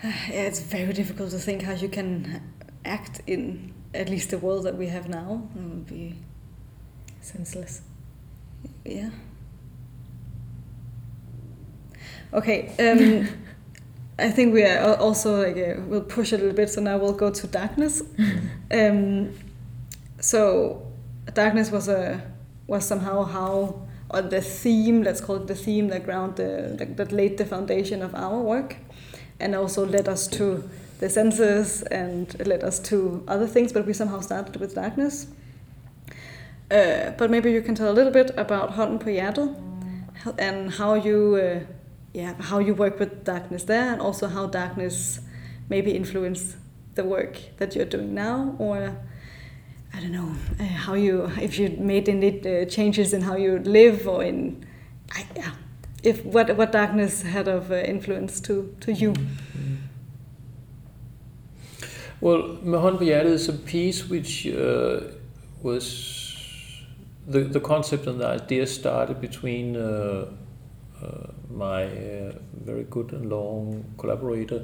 [0.03, 0.13] Yeah,
[0.47, 2.41] it's very difficult to think how you can
[2.85, 5.43] act in at least the world that we have now.
[5.55, 6.15] It would be,
[7.21, 7.81] Senseless.
[8.85, 9.09] yeah.
[12.33, 12.71] Okay.
[12.79, 13.27] Um,
[14.19, 16.69] I think we are also like uh, we'll push a little bit.
[16.69, 18.01] So now we'll go to darkness.
[18.71, 19.31] Um,
[20.19, 20.85] so
[21.33, 22.21] darkness was a
[22.67, 26.97] was somehow how or the theme let's call it the theme that ground the that,
[26.97, 28.77] that laid the foundation of our work
[29.39, 30.69] and also led us to
[30.99, 35.27] the senses and led us to other things but we somehow started with darkness.
[36.69, 41.35] Uh, but maybe you can tell a little bit about Hånden på and how you
[41.35, 41.59] uh,
[42.13, 45.19] yeah how you work with darkness there and also how darkness
[45.69, 46.57] maybe influenced
[46.95, 48.97] the work that you're doing now or
[49.93, 53.59] I don't know uh, how you if you made any uh, changes in how you
[53.59, 54.65] live or in
[55.11, 55.51] I, yeah
[56.03, 59.13] if what what darkness had of uh, influence to to you?
[62.21, 65.01] Well, Med hånd is a piece which uh,
[65.63, 66.85] was
[67.27, 70.25] the the concept and the idea started between uh,
[71.01, 71.87] uh, my
[72.65, 74.61] very good and long collaborator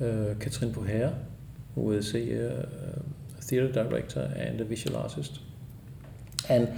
[0.00, 1.14] uh, Katrin Boher,
[1.74, 2.68] who is a,
[3.48, 5.38] theater director and a visual artist,
[6.48, 6.68] and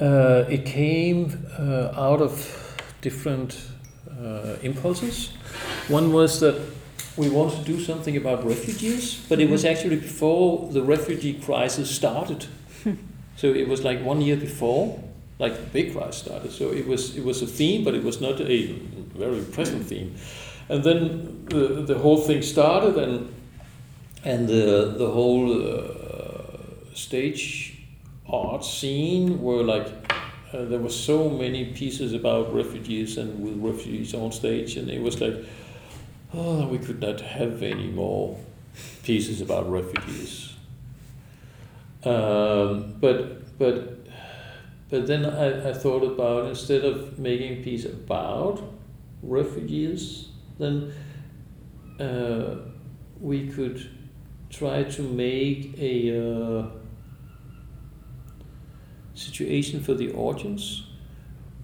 [0.00, 2.32] uh, it came uh, out of
[3.00, 3.60] different
[4.10, 5.30] uh, impulses.
[5.88, 6.60] One was that
[7.16, 11.90] we wanted to do something about refugees, but it was actually before the refugee crisis
[11.90, 12.46] started.
[13.36, 15.02] so it was like one year before,
[15.38, 16.52] like the big crisis started.
[16.52, 18.72] So it was it was a theme, but it was not a
[19.16, 20.14] very present theme.
[20.68, 23.34] And then the the whole thing started, and
[24.24, 27.78] and the the whole uh, stage
[28.28, 29.86] art scene were like
[30.52, 35.02] uh, there were so many pieces about refugees and with refugees on stage, and it
[35.02, 35.34] was like,
[36.32, 38.38] oh, we could not have any more
[39.02, 40.54] pieces about refugees.
[42.04, 43.98] Um, but but
[44.88, 48.62] but then I, I thought about instead of making piece about
[49.22, 50.92] refugees, then
[52.00, 52.56] uh,
[53.20, 53.97] we could
[54.50, 56.66] try to make a uh,
[59.14, 60.84] situation for the audience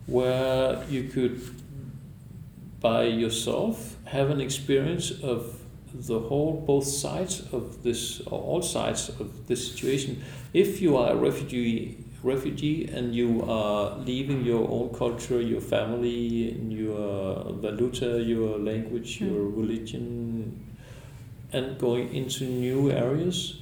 [0.06, 1.40] where you could
[2.80, 5.60] by yourself have an experience of
[5.94, 10.22] the whole both sides of this or all sides of this situation.
[10.52, 16.58] If you are a refugee refugee and you are leaving your own culture your family
[16.70, 20.73] your valuta your language your religion
[21.54, 23.60] and going into new areas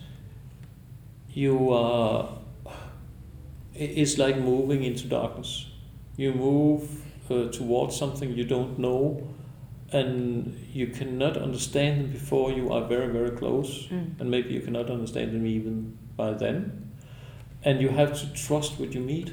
[1.35, 2.39] you are
[3.75, 5.67] it's like moving into darkness.
[6.17, 9.29] You move uh, towards something you don't know
[9.91, 14.21] and you cannot understand them before you are very very close Mm.
[14.21, 16.91] and maybe you cannot understand them even by then.
[17.65, 19.33] And you have to trust what you meet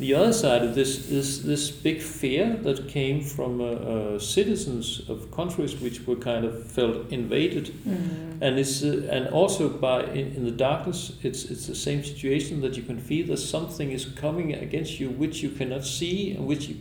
[0.00, 5.02] The other side of this is this big fear that came from uh, uh, citizens
[5.10, 8.40] of countries which were kind of felt invaded, Mm.
[8.40, 12.62] and it's uh, and also by in, in the darkness, it's it's the same situation
[12.62, 16.46] that you can feel that something is coming against you which you cannot see and
[16.46, 16.76] which you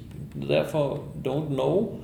[0.47, 1.99] therefore don't know,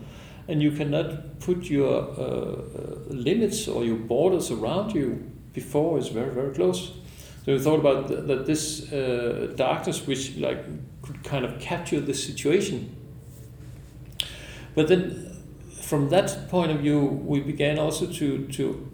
[0.50, 2.98] and you cannot put your uh, uh,
[3.28, 5.08] limits or your borders around you
[5.54, 6.92] before it's very very close.
[7.46, 10.66] So we thought about th- that this uh, darkness, which like
[11.04, 12.96] could kind of capture the situation.
[14.74, 15.32] But then,
[15.82, 18.92] from that point of view, we began also to to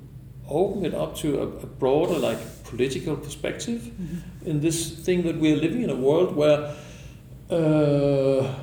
[0.50, 3.90] open it up to a, a broader, like political perspective
[4.46, 6.76] in this thing that we are living in a world where
[7.50, 8.54] uh,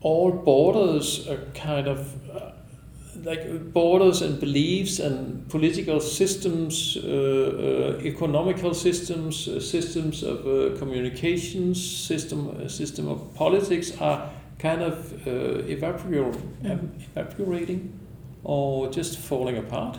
[0.00, 2.19] all borders are kind of
[3.24, 10.78] like borders and beliefs and political systems, uh, uh, economical systems, uh, systems of uh,
[10.78, 16.36] communications, system uh, system of politics are kind of uh, evapor-
[17.16, 17.92] evaporating
[18.44, 19.98] or just falling apart,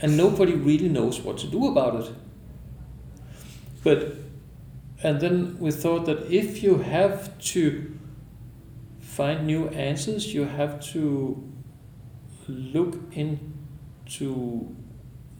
[0.00, 2.12] and nobody really knows what to do about it.
[3.82, 4.16] But
[5.02, 7.94] and then we thought that if you have to
[9.00, 11.53] find new answers, you have to
[12.52, 14.74] look into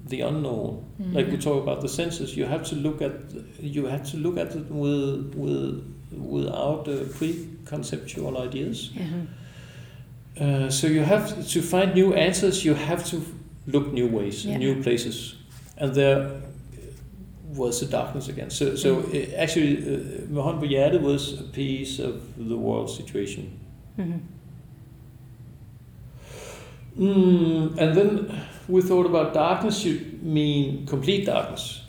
[0.06, 0.84] the unknown.
[1.12, 3.12] Like we talk about the senses, you have to look at
[3.60, 5.82] you have to look at it with with
[6.12, 8.90] without uh, preconceptual ideas.
[8.94, 9.06] Yeah.
[10.40, 12.64] Uh, so you have to find new answers.
[12.64, 13.22] You have to
[13.66, 14.58] look new ways, Yeah.
[14.58, 15.36] new places,
[15.78, 16.40] and there
[17.56, 18.50] was the darkness again.
[18.50, 19.14] So, so Mm.
[19.14, 22.14] uh, actually, uh, Mohan Boyade was a piece of
[22.48, 23.44] the world situation.
[26.98, 31.82] Mm, and then we thought about darkness should mean complete darkness.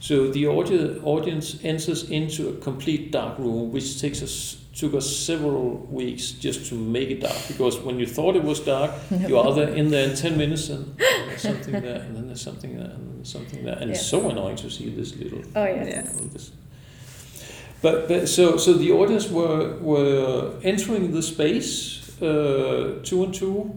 [0.00, 5.06] So the audi- audience enters into a complete dark room, which takes us took us
[5.16, 7.36] several weeks just to make it dark.
[7.46, 8.90] Because when you thought it was dark,
[9.28, 12.40] you are there in there in ten minutes, and there's something there, and then there's
[12.40, 15.42] something there, and then there's something there, and it's so annoying to see this little.
[15.54, 15.88] Oh yes.
[15.88, 16.28] Yeah.
[16.32, 16.50] This.
[17.80, 23.70] But, but so so the audience were were entering the space uh, two and two,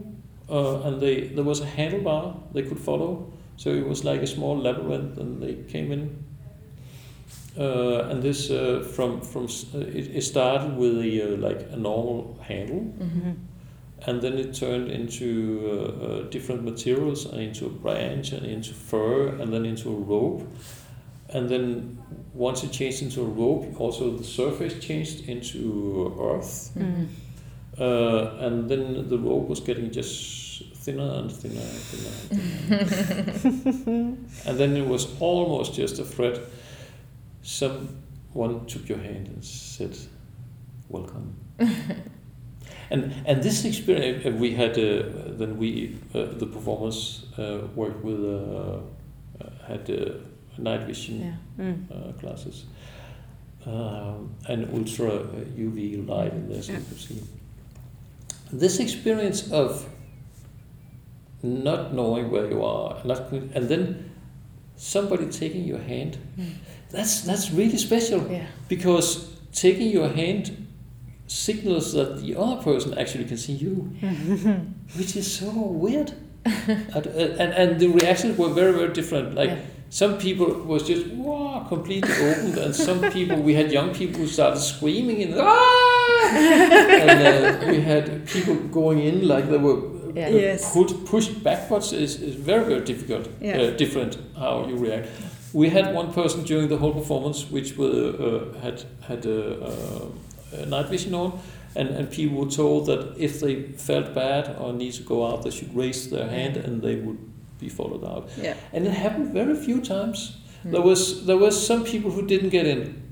[0.50, 3.32] uh, and they there was a handlebar they could follow.
[3.56, 6.24] So it was like a small labyrinth, and they came in.
[7.58, 9.44] Uh, and this uh, from from
[9.74, 13.34] uh, it, it started with a uh, like a normal handle, Mhm.
[14.06, 15.26] and then it turned into
[16.02, 20.42] uh, different materials and into a branch and into fur and then into a rope
[21.34, 21.98] and then
[22.34, 27.06] once it changed into a rope also the surface changed into earth Mm.
[27.78, 32.14] Uh, and then the rope was getting just thinner and thinner and thinner,
[32.70, 32.90] and,
[33.82, 34.16] thinner.
[34.46, 36.40] and then it was almost just a thread
[37.42, 39.96] someone took your hand and said
[40.88, 41.34] welcome
[42.90, 45.02] and and this experience uh, we had uh,
[45.38, 48.78] then we uh, the performers uh, worked with uh,
[49.40, 50.12] uh, had uh,
[50.58, 51.20] night vision
[51.58, 51.64] Yeah.
[51.64, 51.78] Mm.
[51.90, 52.64] uh, classes
[53.66, 55.26] um, and ultra uh,
[55.58, 56.84] UV light in there so you Yeah.
[56.88, 57.20] could see
[58.62, 59.86] this experience of
[61.42, 64.10] not knowing where you are not and then
[64.76, 66.52] somebody taking your hand Mm.
[66.90, 68.46] that's that's really special Yeah.
[68.68, 69.08] because
[69.52, 70.50] taking your hand
[71.26, 73.74] signals that the other person actually can see you,
[74.98, 75.50] which is so
[75.84, 76.12] weird.
[76.44, 77.06] and,
[77.42, 79.34] and and the reactions were very very different.
[79.40, 79.60] Like Yeah.
[80.02, 84.28] some people was just wow completely opened, and some people we had young people who
[84.38, 85.75] started screaming and ah,
[86.32, 89.80] and uh, we had people going in like they were.
[90.14, 90.28] Yeah.
[90.28, 90.72] uh, Yes.
[90.72, 93.58] put, pushed backwards is, is very very difficult Yeah.
[93.60, 95.08] uh, different how you react
[95.52, 100.06] we had one person during the whole performance which were, uh, had had a, uh,
[100.62, 101.38] a night vision on,
[101.74, 105.42] and, and people were told that if they felt bad or need to go out,
[105.44, 107.18] they should raise their hand and they would
[107.58, 108.28] be followed out.
[108.36, 108.54] Yeah.
[108.74, 110.36] And it happened very few times.
[110.64, 110.72] Mm.
[110.72, 113.02] There was there was some people who didn't get in.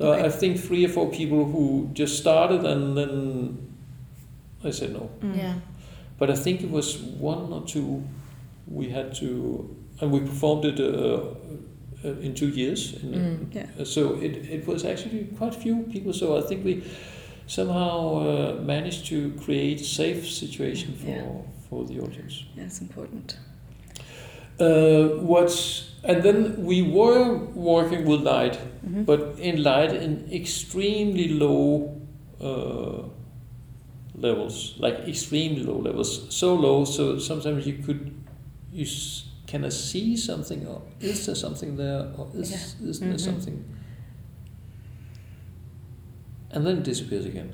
[0.00, 0.26] Uh, Okay.
[0.26, 3.58] I think three or four people who just started and then
[4.64, 5.08] I said no.
[5.20, 5.36] Mm.
[5.36, 5.54] Yeah.
[6.18, 8.02] But I think it was one or two
[8.66, 9.68] we had to,
[10.00, 10.84] and we performed it uh,
[12.04, 12.94] uh, in two years.
[13.02, 13.54] In, Mm.
[13.54, 13.66] Yeah.
[13.80, 16.12] uh, so it, it was actually quite few people.
[16.12, 16.82] So I think we
[17.46, 21.42] somehow uh, managed to create a safe situation for, Yeah.
[21.68, 22.44] for the audience.
[22.56, 23.36] That's important.
[24.58, 29.04] Uh, what's and then we were working with light, Mhm.
[29.06, 31.90] but in light in extremely low
[32.40, 33.08] uh,
[34.14, 38.10] levels, like extremely low levels, so low so sometimes you could
[38.72, 42.88] you s- can I see something or is there something there or is Yeah.
[42.90, 43.20] isn't there Mhm.
[43.30, 43.64] something?
[46.50, 47.50] and then it disappears again.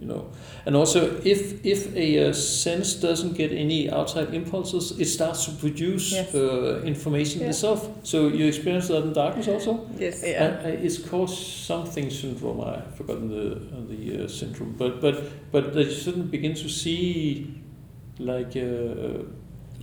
[0.00, 0.30] You know,
[0.66, 5.50] and also if if a uh, sense doesn't get any outside impulses, it starts to
[5.52, 6.34] produce Yes.
[6.34, 7.50] uh, information Yeah.
[7.50, 7.80] itself.
[8.02, 9.72] So you experience that in darkness also.
[9.98, 10.22] Yes.
[10.22, 10.44] Yeah.
[10.44, 12.60] And, uh, it's called something syndrome.
[12.60, 15.16] I've forgotten the uh, the uh, syndrome, but but
[15.52, 17.46] but they shouldn't begin to see
[18.18, 18.56] like.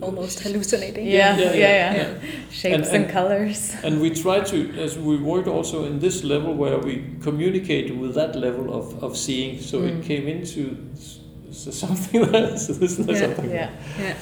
[0.01, 1.05] Almost hallucinating.
[1.07, 1.95] Yeah, yeah, yeah.
[1.95, 2.13] yeah.
[2.51, 3.73] Shapes And- and, colors.
[3.83, 8.13] And we try to, as we worked also in this level where we communicate with
[8.15, 9.87] that level of, of seeing, so Mm.
[9.99, 11.19] it came into s-
[11.49, 13.49] s- something like this Yeah, something.
[13.49, 13.69] Yeah.
[13.99, 14.15] Yeah.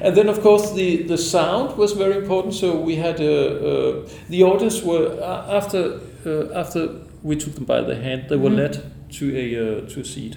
[0.00, 2.54] And then of course the, the sound was very important.
[2.54, 6.88] So we had uh, uh, the audience were uh, after uh, after
[7.22, 8.56] we took them by the hand, they were Mhm.
[8.58, 8.82] led
[9.18, 10.36] to a uh, to a seat.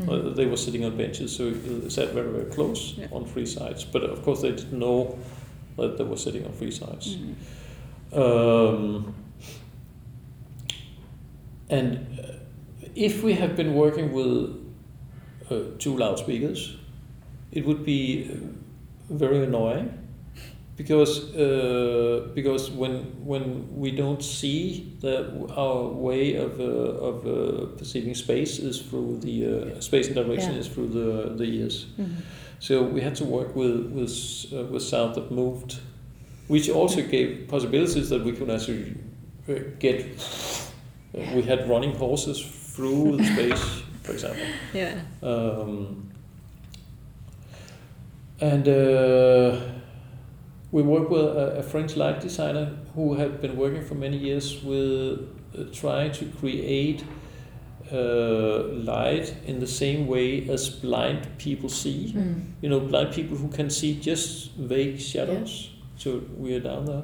[0.00, 0.08] Mhm.
[0.08, 3.08] Uh, they were sitting on benches, so it sat very very close Yeah.
[3.12, 3.84] on three sides.
[3.84, 5.18] But of course they didn't know
[5.76, 7.16] that they were sitting on three sides.
[7.16, 7.34] Mhm.
[8.18, 9.14] Um,
[11.68, 12.32] and uh,
[12.94, 14.56] if we have been working with
[15.50, 16.76] uh, two loudspeakers,
[17.52, 19.92] it would be uh, very annoying
[20.80, 22.94] because uh, because when
[23.32, 23.44] when
[23.82, 25.22] we don't see that
[25.56, 30.52] our way of uh, of uh, perceiving space is through the uh, space and direction
[30.52, 30.60] Yeah.
[30.60, 31.86] is through the the ears.
[31.98, 32.06] Mhm.
[32.60, 34.14] So we had to work with with
[34.52, 35.70] uh, with sound that moved,
[36.48, 38.94] which also gave possibilities that we could actually
[39.48, 40.04] uh, get.
[41.34, 42.38] We had running horses
[42.76, 43.64] through the space,
[44.02, 44.46] for example.
[44.74, 44.94] Yeah.
[45.22, 46.06] Um,
[48.40, 49.56] and uh,
[50.72, 54.62] we worked with a, a French light designer who had been working for many years
[54.62, 55.18] with
[55.58, 57.02] uh, trying to create
[57.92, 62.12] uh, light in the same way as blind people see.
[62.16, 62.52] Mm.
[62.62, 65.70] You know, blind people who can see just vague shadows.
[65.96, 67.02] So we are down there.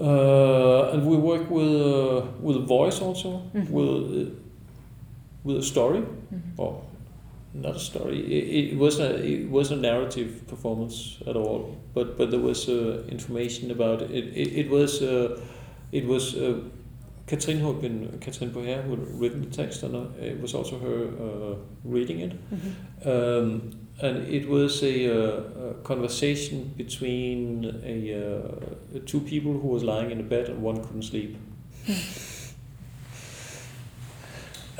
[0.00, 3.70] Uh, and we work with uh, with voice also, Mhm.
[3.70, 4.30] with uh,
[5.44, 6.40] with a story Mhm.
[6.56, 6.80] or
[7.54, 8.18] not a story.
[8.20, 12.68] It, it was a it was a narrative performance at all, but but there was
[12.68, 14.10] uh, information about it.
[14.10, 15.40] It, it was uh,
[15.92, 16.60] it was uh,
[17.26, 20.78] Katrin had been Katrin Boher who had written the text, and uh, it was also
[20.78, 22.32] her uh, reading it.
[22.50, 23.06] Mhm.
[23.06, 29.84] Um, and it was a, uh, a conversation between a uh, two people who was
[29.84, 31.36] lying in a bed and one couldn't sleep.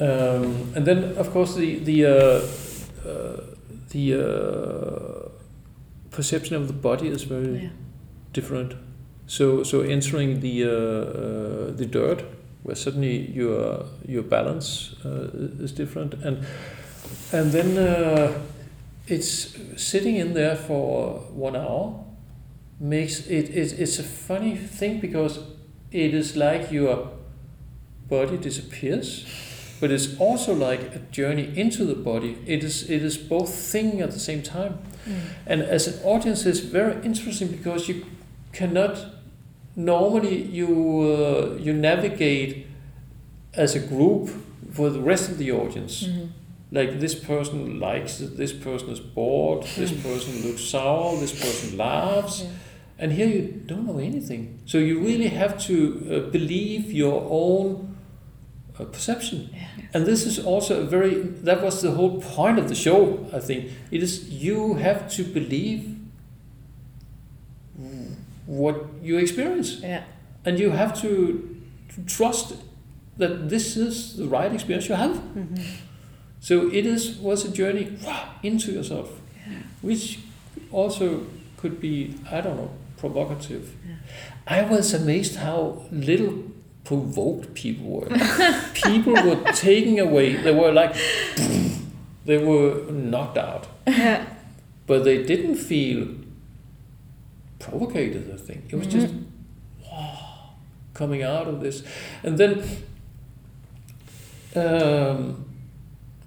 [0.00, 2.10] Um, and then, of course, the the uh,
[3.08, 3.40] uh,
[3.90, 5.28] the uh,
[6.10, 7.68] perception of the body is very Yeah.
[8.32, 8.74] different.
[9.26, 12.24] So so entering the uh, uh, the dirt,
[12.62, 16.38] where suddenly your your balance uh, is different, and
[17.32, 18.32] and then uh,
[19.06, 21.94] it's sitting in there for one hour
[22.80, 25.38] makes it, it it's a funny thing because
[25.90, 27.08] it is like your
[28.08, 29.26] body disappears
[29.82, 34.00] but it's also like a journey into the body it is it is both thing
[34.02, 34.74] at the same time
[35.06, 35.14] Mm.
[35.52, 37.96] and as an audience it's very interesting because you
[38.58, 38.94] cannot
[39.76, 42.66] normally you uh, you navigate
[43.54, 44.28] as a group
[44.72, 46.28] for the rest of the audience Mhm.
[46.70, 51.76] like this person likes it, this person is bored, this person looks sour, this person
[51.76, 52.48] laughs, Yeah.
[52.98, 54.58] and here you don't know anything.
[54.66, 57.91] So you really have to uh, believe your own
[58.84, 59.50] perception.
[59.52, 59.66] Yeah.
[59.94, 61.14] And this is also a very
[61.44, 63.26] that was the whole point of the show.
[63.32, 65.88] I think it is you have to believe
[68.46, 70.02] what you experience Yeah.
[70.44, 71.48] and you have to,
[72.06, 72.54] trust
[73.18, 75.16] that this is the right experience you have.
[75.36, 75.58] Mhm.
[76.40, 77.86] So it is was a journey
[78.42, 79.08] into yourself,
[79.82, 80.18] which
[80.70, 81.26] also
[81.58, 83.64] could be I don't know provocative.
[84.46, 86.32] I was amazed how little
[86.84, 88.08] provoked people were.
[88.74, 90.36] people were taken away.
[90.36, 90.96] They were like
[92.24, 94.26] they were knocked out, Yeah.
[94.86, 96.08] but they didn't feel
[97.58, 98.30] provocated.
[98.32, 99.12] I think it was just
[99.90, 100.54] wow,
[100.94, 101.82] coming out of this,
[102.22, 102.62] and then.
[104.54, 105.46] Um,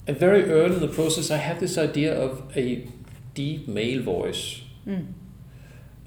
[0.08, 2.88] and very early in the process, I had this idea of a
[3.34, 4.62] deep male voice.
[4.88, 5.14] Mm.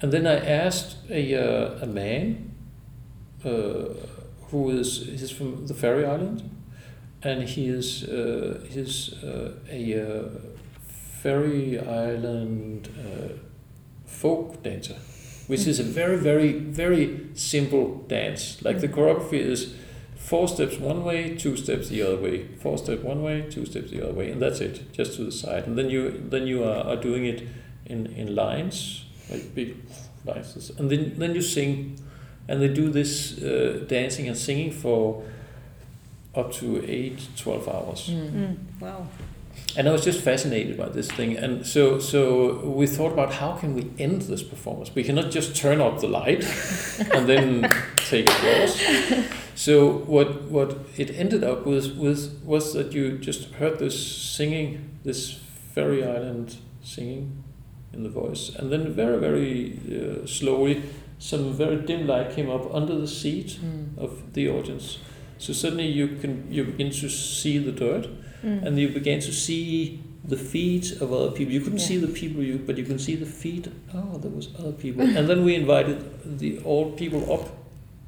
[0.01, 2.51] And then I asked a, uh, a man
[3.43, 3.89] uh,
[4.51, 6.49] who is he's from the Faroe Island,
[7.23, 10.29] and he is uh, he's uh, a uh,
[11.21, 13.33] Faroe Island uh,
[14.05, 14.95] folk dancer,
[15.47, 18.61] which is a very very very simple dance.
[18.63, 19.73] Like the choreography is
[20.15, 23.89] four steps one way, two steps the other way, four steps one way, two steps
[23.89, 25.65] the other way, and that's it, just to the side.
[25.65, 27.47] And then you then you are, are doing it
[27.85, 29.75] in, in lines, like big
[30.25, 31.97] lines, and then then you sing,
[32.49, 35.23] and they do this uh, dancing and singing for
[36.35, 38.09] up to 8, 12 hours.
[38.09, 38.57] Mm.
[38.79, 39.07] Wow.
[39.77, 41.37] And I was just fascinated by this thing.
[41.37, 44.93] And so, so we thought about how can we end this performance?
[44.95, 46.43] We cannot just turn up the light
[47.13, 48.81] and then take a pause.
[49.59, 54.97] So what what it ended up with was was that you just heard this singing,
[55.03, 55.37] this
[55.73, 57.43] Faroe Island singing
[57.91, 60.81] in the voice, and then very very uh, slowly,
[61.19, 63.97] some very dim light came up under the seat Mm.
[64.03, 64.97] of the audience.
[65.37, 68.07] So suddenly you can you begin to see the dirt,
[68.43, 68.65] Mm.
[68.65, 69.99] and you begin to see
[70.29, 71.53] the feet of other people.
[71.53, 71.87] You couldn't Yeah.
[71.87, 73.67] see the people, you but you can see the feet.
[73.93, 75.97] Oh, there was other people, and then we invited
[76.39, 77.45] the old people up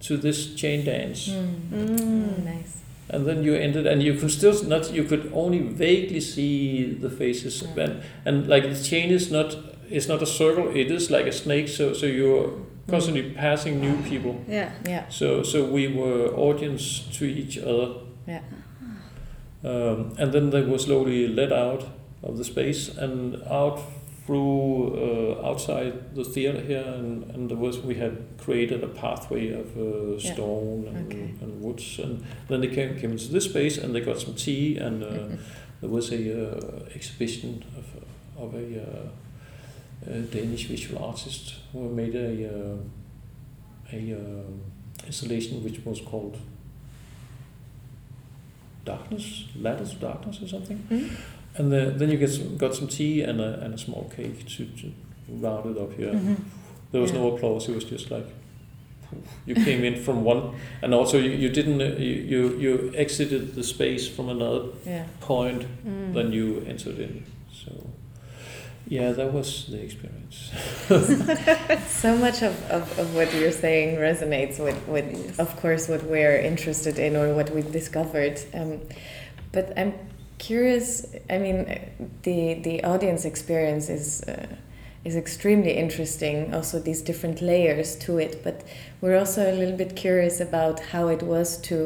[0.08, 2.46] to this chain dance, Mm.
[2.46, 2.78] Nice.
[3.10, 4.94] and then you ended, and you could still not.
[4.94, 7.84] You could only vaguely see the faces, Yeah.
[7.84, 7.94] and
[8.26, 9.58] and like the chain is not.
[9.90, 10.68] It's not a circle.
[10.74, 11.68] It is like a snake.
[11.68, 12.50] So so you're
[12.88, 14.44] constantly passing new people.
[14.48, 14.72] Yeah.
[14.88, 15.06] Yeah.
[15.10, 17.94] So so we were audience to each other.
[18.28, 18.42] Yeah.
[19.64, 21.84] Um, and then they were slowly let out
[22.24, 23.80] of the space and out
[24.26, 29.50] through uh, outside the theater here, and, and there was we had created a pathway
[29.52, 30.34] of uh, Yeah.
[30.34, 31.34] stone and, Okay.
[31.42, 34.78] and woods, and then they came, came into this space and they got some tea,
[34.78, 35.08] and uh,
[35.82, 36.22] there was a
[36.58, 37.86] uh, exhibition of
[38.44, 39.31] of a, uh, a
[40.06, 42.78] Danish visual artist who made a uh,
[43.94, 46.38] a uh, installation which was called
[48.86, 50.78] Darkness, Ladders of Darkness or something.
[50.90, 51.10] Mm.
[51.58, 54.48] And the, then you get some, got some tea and a, and a small cake
[54.48, 54.92] to, to
[55.30, 56.14] round it up here.
[56.14, 56.38] Mhm.
[56.92, 57.70] There was no applause.
[57.70, 58.26] It was just like
[59.46, 63.56] you came in from one, and also you, you didn't uh, you, you you exited
[63.56, 65.06] the space from another Yeah.
[65.20, 66.14] point Mm.
[66.14, 67.24] than you entered in.
[67.54, 67.72] So
[68.92, 70.52] yeah, that was the experience.
[71.88, 75.40] So much of, of, of what you're saying resonates with, with Yes.
[75.40, 78.38] of course, what we're interested in or what we've discovered.
[78.54, 78.82] Um,
[79.54, 79.94] but I'm
[80.40, 81.06] curious.
[81.30, 81.58] I mean,
[82.24, 84.48] the the audience experience is uh,
[85.06, 86.54] is extremely interesting.
[86.54, 88.44] Also, these different layers to it.
[88.44, 88.64] But
[89.00, 91.78] we're also a little bit curious about how it was to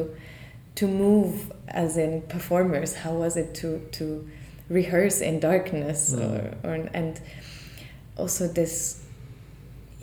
[0.76, 2.96] to move as in performers.
[3.04, 4.06] How was it to to
[4.68, 6.20] rehearse in darkness Mm.
[6.64, 7.20] or, or and
[8.18, 9.02] also this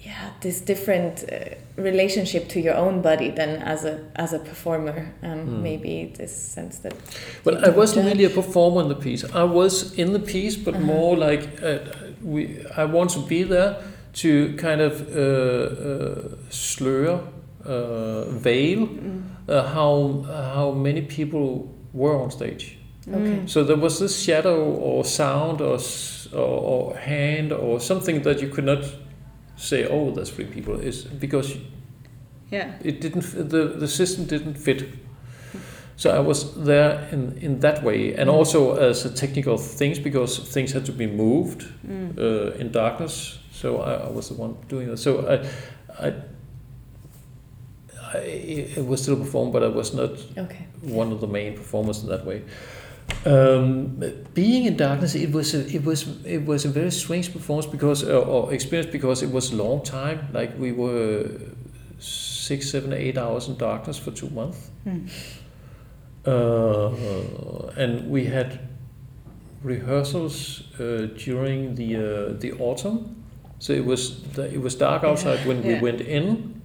[0.05, 1.35] yeah this different uh,
[1.81, 5.61] relationship to your own body than as a as a performer um, Mm.
[5.61, 6.93] maybe this sense that
[7.45, 9.23] Well, I wasn't really a performer in the piece.
[9.23, 10.85] I was in the piece, but Uh-huh.
[10.85, 11.79] more like uh,
[12.23, 12.41] we.
[12.77, 13.75] I want to be there
[14.13, 17.19] to kind of uh, uh, slur,
[17.65, 19.21] uh, veil Mm.
[19.49, 20.23] uh, how
[20.55, 22.77] how many people were on stage.
[23.07, 23.41] Okay.
[23.47, 25.79] So there was this shadow or sound or
[26.33, 28.83] or, or hand or something that you could not
[29.57, 29.85] say.
[29.87, 30.79] Oh, there's three people.
[30.79, 31.57] Is because
[32.51, 32.71] Yeah.
[32.83, 34.83] it didn't the the system didn't fit
[35.95, 38.33] so i was there in in that way and Mm.
[38.39, 42.17] also as a technical things because things had to be moved Mm.
[42.17, 45.35] uh, in darkness so I, I was the one doing that so i
[46.07, 46.13] i
[48.13, 48.17] I,
[48.77, 52.09] it was still performed, but I was not okay one of the main performers in
[52.09, 52.41] that way.
[53.25, 57.65] Um, being in darkness, it was a, it was it was a very strange performance
[57.71, 60.27] because uh, or experience because it was a long time.
[60.33, 61.29] Like we were
[61.99, 65.07] six, seven, eight hours in darkness for two months, Mm.
[66.25, 68.59] uh, and we had
[69.63, 73.23] rehearsals uh, during the uh, the autumn.
[73.59, 76.61] So it was it was dark outside when we went in,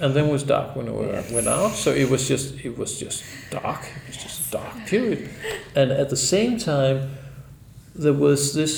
[0.00, 1.72] and then it was dark when we went out.
[1.72, 3.82] So it was just it was just dark.
[3.84, 4.16] It was
[4.56, 5.28] dark period,
[5.74, 6.98] and at the same time,
[8.02, 8.74] there was this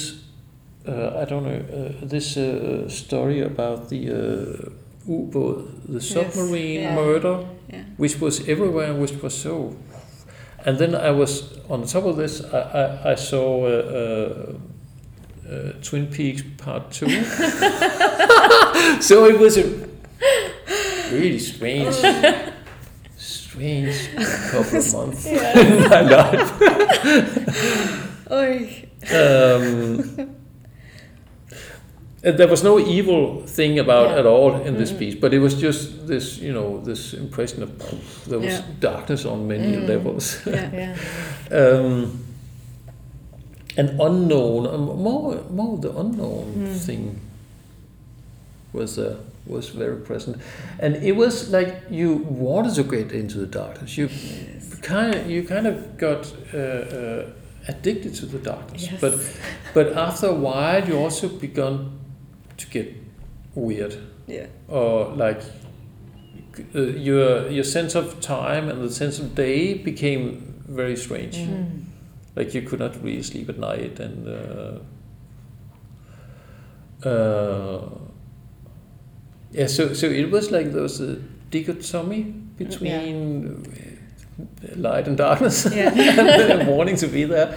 [0.89, 4.71] uh, I don't know uh, this uh, story about the uh,
[5.09, 5.59] U-boat,
[5.95, 6.95] the submarine yeah.
[6.95, 7.37] murder,
[7.73, 7.85] Yeah.
[7.97, 9.77] which was everywhere, which was so.
[10.65, 12.41] And then I was on top of this.
[12.53, 14.53] I I, I saw uh, uh,
[15.49, 17.09] uh, Twin Peaks Part Two.
[19.01, 19.65] so it was a
[21.13, 21.95] really strange,
[23.57, 24.15] strange
[24.51, 26.53] couple of months in my life.
[29.13, 30.37] Um,
[32.23, 34.19] there was no evil thing about Yeah.
[34.19, 34.99] at all in this Mhm.
[34.99, 38.63] piece, but it was just this, you know, this impression of poof, there was Yeah.
[38.81, 39.89] darkness on many Mm.
[39.89, 40.39] levels.
[40.47, 40.71] Yeah.
[40.75, 40.97] yeah
[41.57, 42.19] um,
[43.77, 46.77] an unknown, um, more more the unknown Mm.
[46.87, 47.21] thing
[48.73, 49.15] was uh,
[49.47, 50.37] was very present,
[50.79, 53.97] and it was like you wanted to get into the darkness.
[53.97, 54.09] You
[54.83, 57.27] kind of you kind of got uh, uh,
[57.69, 59.01] addicted to the darkness, Yes.
[59.01, 59.15] but
[59.75, 61.99] but after a while you also begun
[62.57, 62.95] to get
[63.55, 64.47] weird Yeah.
[64.69, 65.43] or like
[66.75, 71.37] uh, your your sense of time and the sense of day became very strange.
[71.37, 71.83] Mm.
[72.37, 74.79] Like you could not really sleep at night, and uh,
[77.09, 77.89] uh,
[79.57, 79.69] yeah.
[79.69, 81.17] So so it was like there was a
[81.51, 82.23] dichotomy
[82.59, 83.65] between
[84.41, 85.93] uh, light and darkness, Yeah.
[86.61, 87.57] and wanting to be there.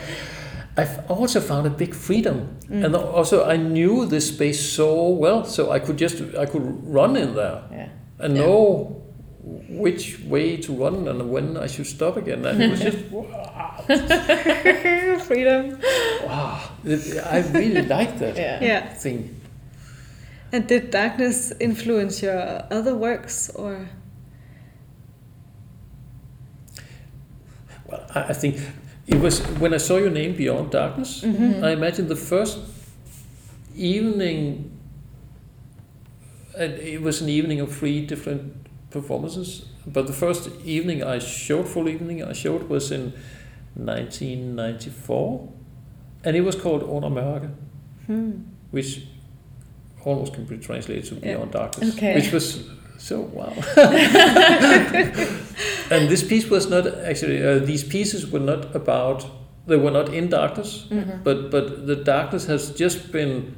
[0.77, 2.37] I also found a big freedom,
[2.69, 2.85] Mm.
[2.85, 7.15] and also I knew this space so well, so I could just I could run
[7.17, 7.87] in there Yeah.
[8.19, 8.45] and Yeah.
[8.45, 8.95] know
[9.69, 12.45] which way to run and when I should stop again.
[12.45, 13.83] And it was just wow,
[15.27, 15.77] Freedom.
[16.25, 16.59] wow.
[16.85, 18.63] I really liked that Yeah.
[18.63, 18.93] Yeah.
[18.93, 19.35] thing.
[20.51, 23.87] And did darkness influence your other works or?
[27.85, 28.59] Well, I, think
[29.07, 31.23] it was when I saw your name Beyond Darkness.
[31.23, 31.63] Mhm.
[31.63, 32.59] I imagine the first
[33.75, 34.71] evening.
[36.57, 38.53] And it was an evening of three different
[38.89, 39.65] performances.
[39.87, 43.13] But the first evening I showed, full evening I showed, was in
[43.75, 45.47] 1994,
[46.23, 47.49] and it was called Under Mørke.
[48.07, 48.31] Hmm.
[48.71, 49.05] which
[50.05, 51.35] almost can be translated to Yeah.
[51.35, 52.15] Beyond Darkness, Okay.
[52.15, 52.63] which was
[52.97, 53.53] so wow.
[55.91, 59.25] and this piece was not actually; uh, these pieces were not about.
[59.67, 61.23] They were not in darkness, Mhm.
[61.23, 63.55] but but the darkness has just been.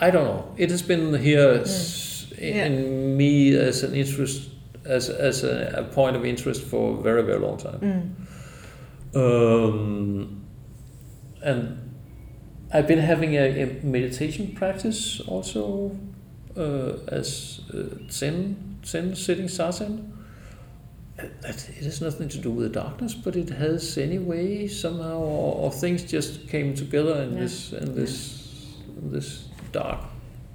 [0.00, 0.44] I don't know.
[0.56, 2.66] It has been here s- in, Yeah.
[2.66, 4.48] in me as an interest,
[4.86, 7.80] as as a, a point of interest for a very very long time.
[7.80, 8.10] Mm.
[9.14, 10.40] Um,
[11.42, 11.78] and
[12.72, 15.98] I've been having a, a meditation practice also
[16.56, 20.12] uh, as uh, Zen, Zen sitting zazen.
[21.16, 25.54] That it has nothing to do with the darkness, but it has anyway somehow, or,
[25.56, 27.40] or things just came together in Yeah.
[27.40, 29.98] this in this in this dark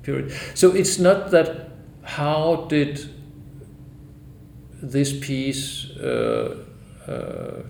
[0.03, 0.31] period.
[0.53, 1.69] So it's not that
[2.03, 3.09] how did
[4.81, 6.63] this piece uh,
[7.07, 7.63] uh,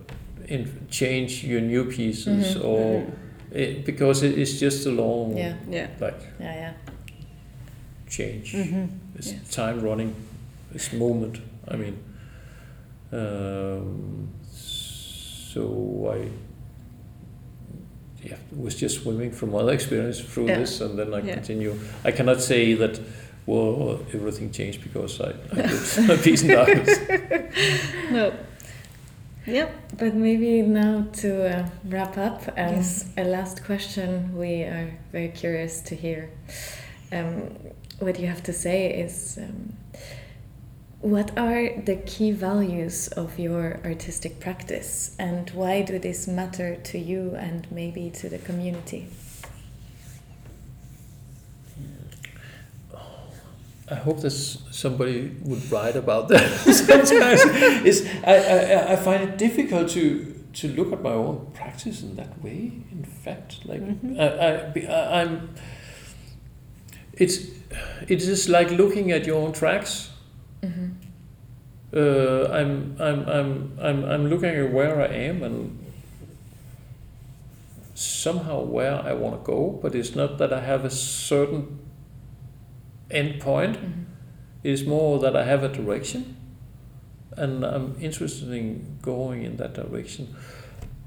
[0.47, 3.11] in, change your new pieces Mhm, or mhm.
[3.53, 5.55] It, because it is just a long Yeah.
[5.69, 5.87] Yeah.
[5.99, 6.55] like Yeah.
[6.55, 6.73] Yeah.
[8.09, 8.53] change.
[8.53, 8.85] Mm-hmm.
[9.17, 9.55] It's Yes.
[9.55, 10.15] time running.
[10.75, 11.95] It's moment I mean,
[13.11, 16.27] um, so I
[18.27, 20.59] yeah was just swimming from other experience through Yeah.
[20.59, 21.35] this, and then I Yeah.
[21.35, 21.73] continue.
[22.03, 22.99] I cannot say that.
[23.45, 26.97] Well, everything changed because I, I did a piece in darkness.
[28.11, 28.31] No.
[29.45, 29.97] Yep.
[29.97, 33.05] But maybe now to uh, wrap up, um, Yes.
[33.17, 36.29] a last question we are very curious to hear.
[37.11, 37.55] Um,
[37.99, 39.73] what you have to say is um,
[41.01, 46.97] what are the key values of your artistic practice and why do this matter to
[46.97, 49.07] you and maybe to the community?
[53.93, 56.47] I hope that somebody would write about that.
[56.89, 57.41] Sometimes
[57.89, 60.03] it's, I, I, I find it difficult to
[60.59, 62.59] to look at my own practice in that way.
[62.97, 64.19] In fact, like Mhm.
[64.19, 64.27] I,
[64.87, 65.31] I, I'm.
[67.23, 67.35] It's
[68.07, 70.09] it is like looking at your own tracks.
[70.63, 70.89] Mm-hmm.
[71.95, 73.49] Uh, I'm, I'm I'm
[73.87, 75.79] I'm I'm looking at where I am and
[77.95, 81.79] somehow where I want to go, but it's not that I have a certain
[83.11, 83.77] end point.
[83.77, 84.01] Mm-hmm.
[84.63, 86.37] It is more that I have a direction,
[87.35, 90.35] and I'm interested in going in that direction.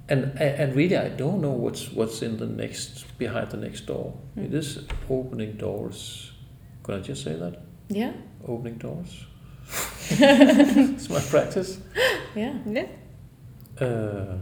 [0.09, 4.15] And and really, I don't know what's what's in the next behind the next door.
[4.37, 4.45] Mm.
[4.47, 6.33] It is opening doors.
[6.85, 7.63] Can I just say that?
[7.89, 8.13] Yeah,
[8.47, 9.25] Opening doors.
[10.11, 11.79] it's my practice.
[12.37, 12.55] yeah.
[12.67, 12.87] Yeah.
[13.81, 14.37] Uh,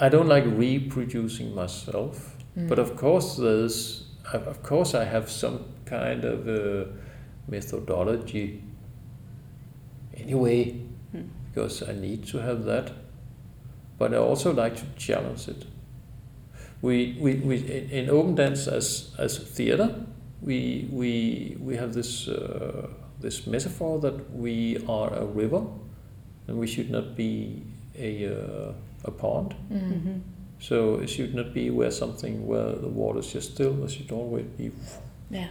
[0.00, 2.33] I don't like reproducing myself.
[2.56, 2.68] Mm.
[2.68, 6.86] But of course, there's of course I have some kind of uh,
[7.48, 8.62] methodology
[10.16, 10.72] anyway,
[11.12, 11.22] Hmm.
[11.52, 12.92] because I need to have that.
[13.98, 15.66] But I also like to challenge it.
[16.82, 17.56] We we, we
[17.92, 19.94] in, open dance as as theater,
[20.42, 22.88] we we we have this uh,
[23.20, 25.62] this metaphor that we are a river,
[26.48, 27.62] and we should not be
[27.98, 28.72] a uh,
[29.04, 29.54] a pond.
[29.70, 29.92] Mm.
[29.92, 30.18] Mm-hmm.
[30.58, 33.84] So it should not be where something where the water is just still.
[33.84, 34.70] It should always be,
[35.30, 35.48] Yeah.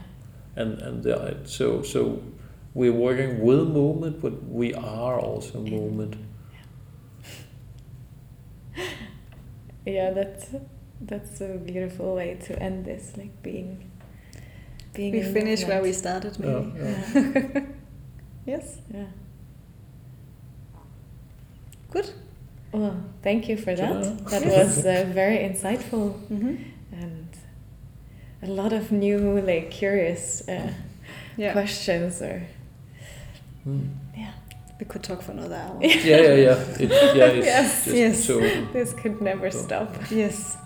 [0.55, 2.21] and and the, so so
[2.73, 6.15] we're working with movement, but we are also movement.
[8.75, 8.85] Yeah,
[9.85, 10.45] yeah, that's
[11.01, 13.91] that's a beautiful way to end this, like being
[14.93, 15.95] being We in finish where we movement.
[15.95, 16.79] started, Yeah, maybe.
[17.55, 17.61] yeah.
[18.45, 18.79] Yes.
[18.93, 19.05] Yeah.
[21.91, 22.11] Good.
[22.73, 24.03] Well, thank you for that.
[24.03, 24.15] Sure.
[24.29, 26.55] That was uh, very insightful, Mm-hmm.
[26.91, 27.27] and
[28.41, 30.73] a lot of new, like curious uh,
[31.37, 31.51] Yeah.
[31.53, 32.41] questions or
[33.67, 33.89] Mm.
[34.17, 34.31] yeah.
[34.79, 35.79] We could talk for another hour.
[35.81, 36.57] Yeah, yeah, yeah.
[36.79, 38.25] It, yeah, it's Yes, just yes.
[38.25, 38.39] so.
[38.73, 39.89] This could never So- stop.
[40.11, 40.57] yes.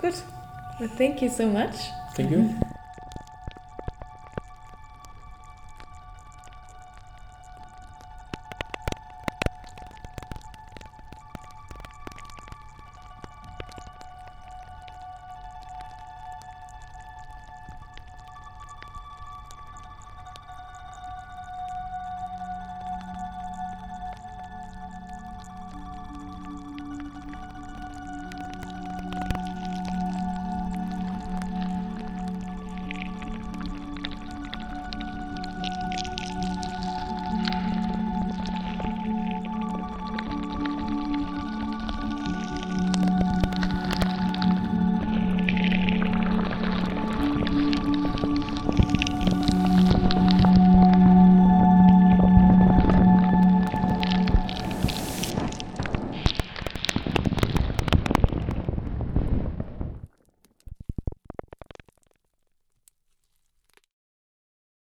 [0.00, 0.14] Good.
[0.80, 1.74] Well, thank you so much.
[2.14, 2.54] Thank you.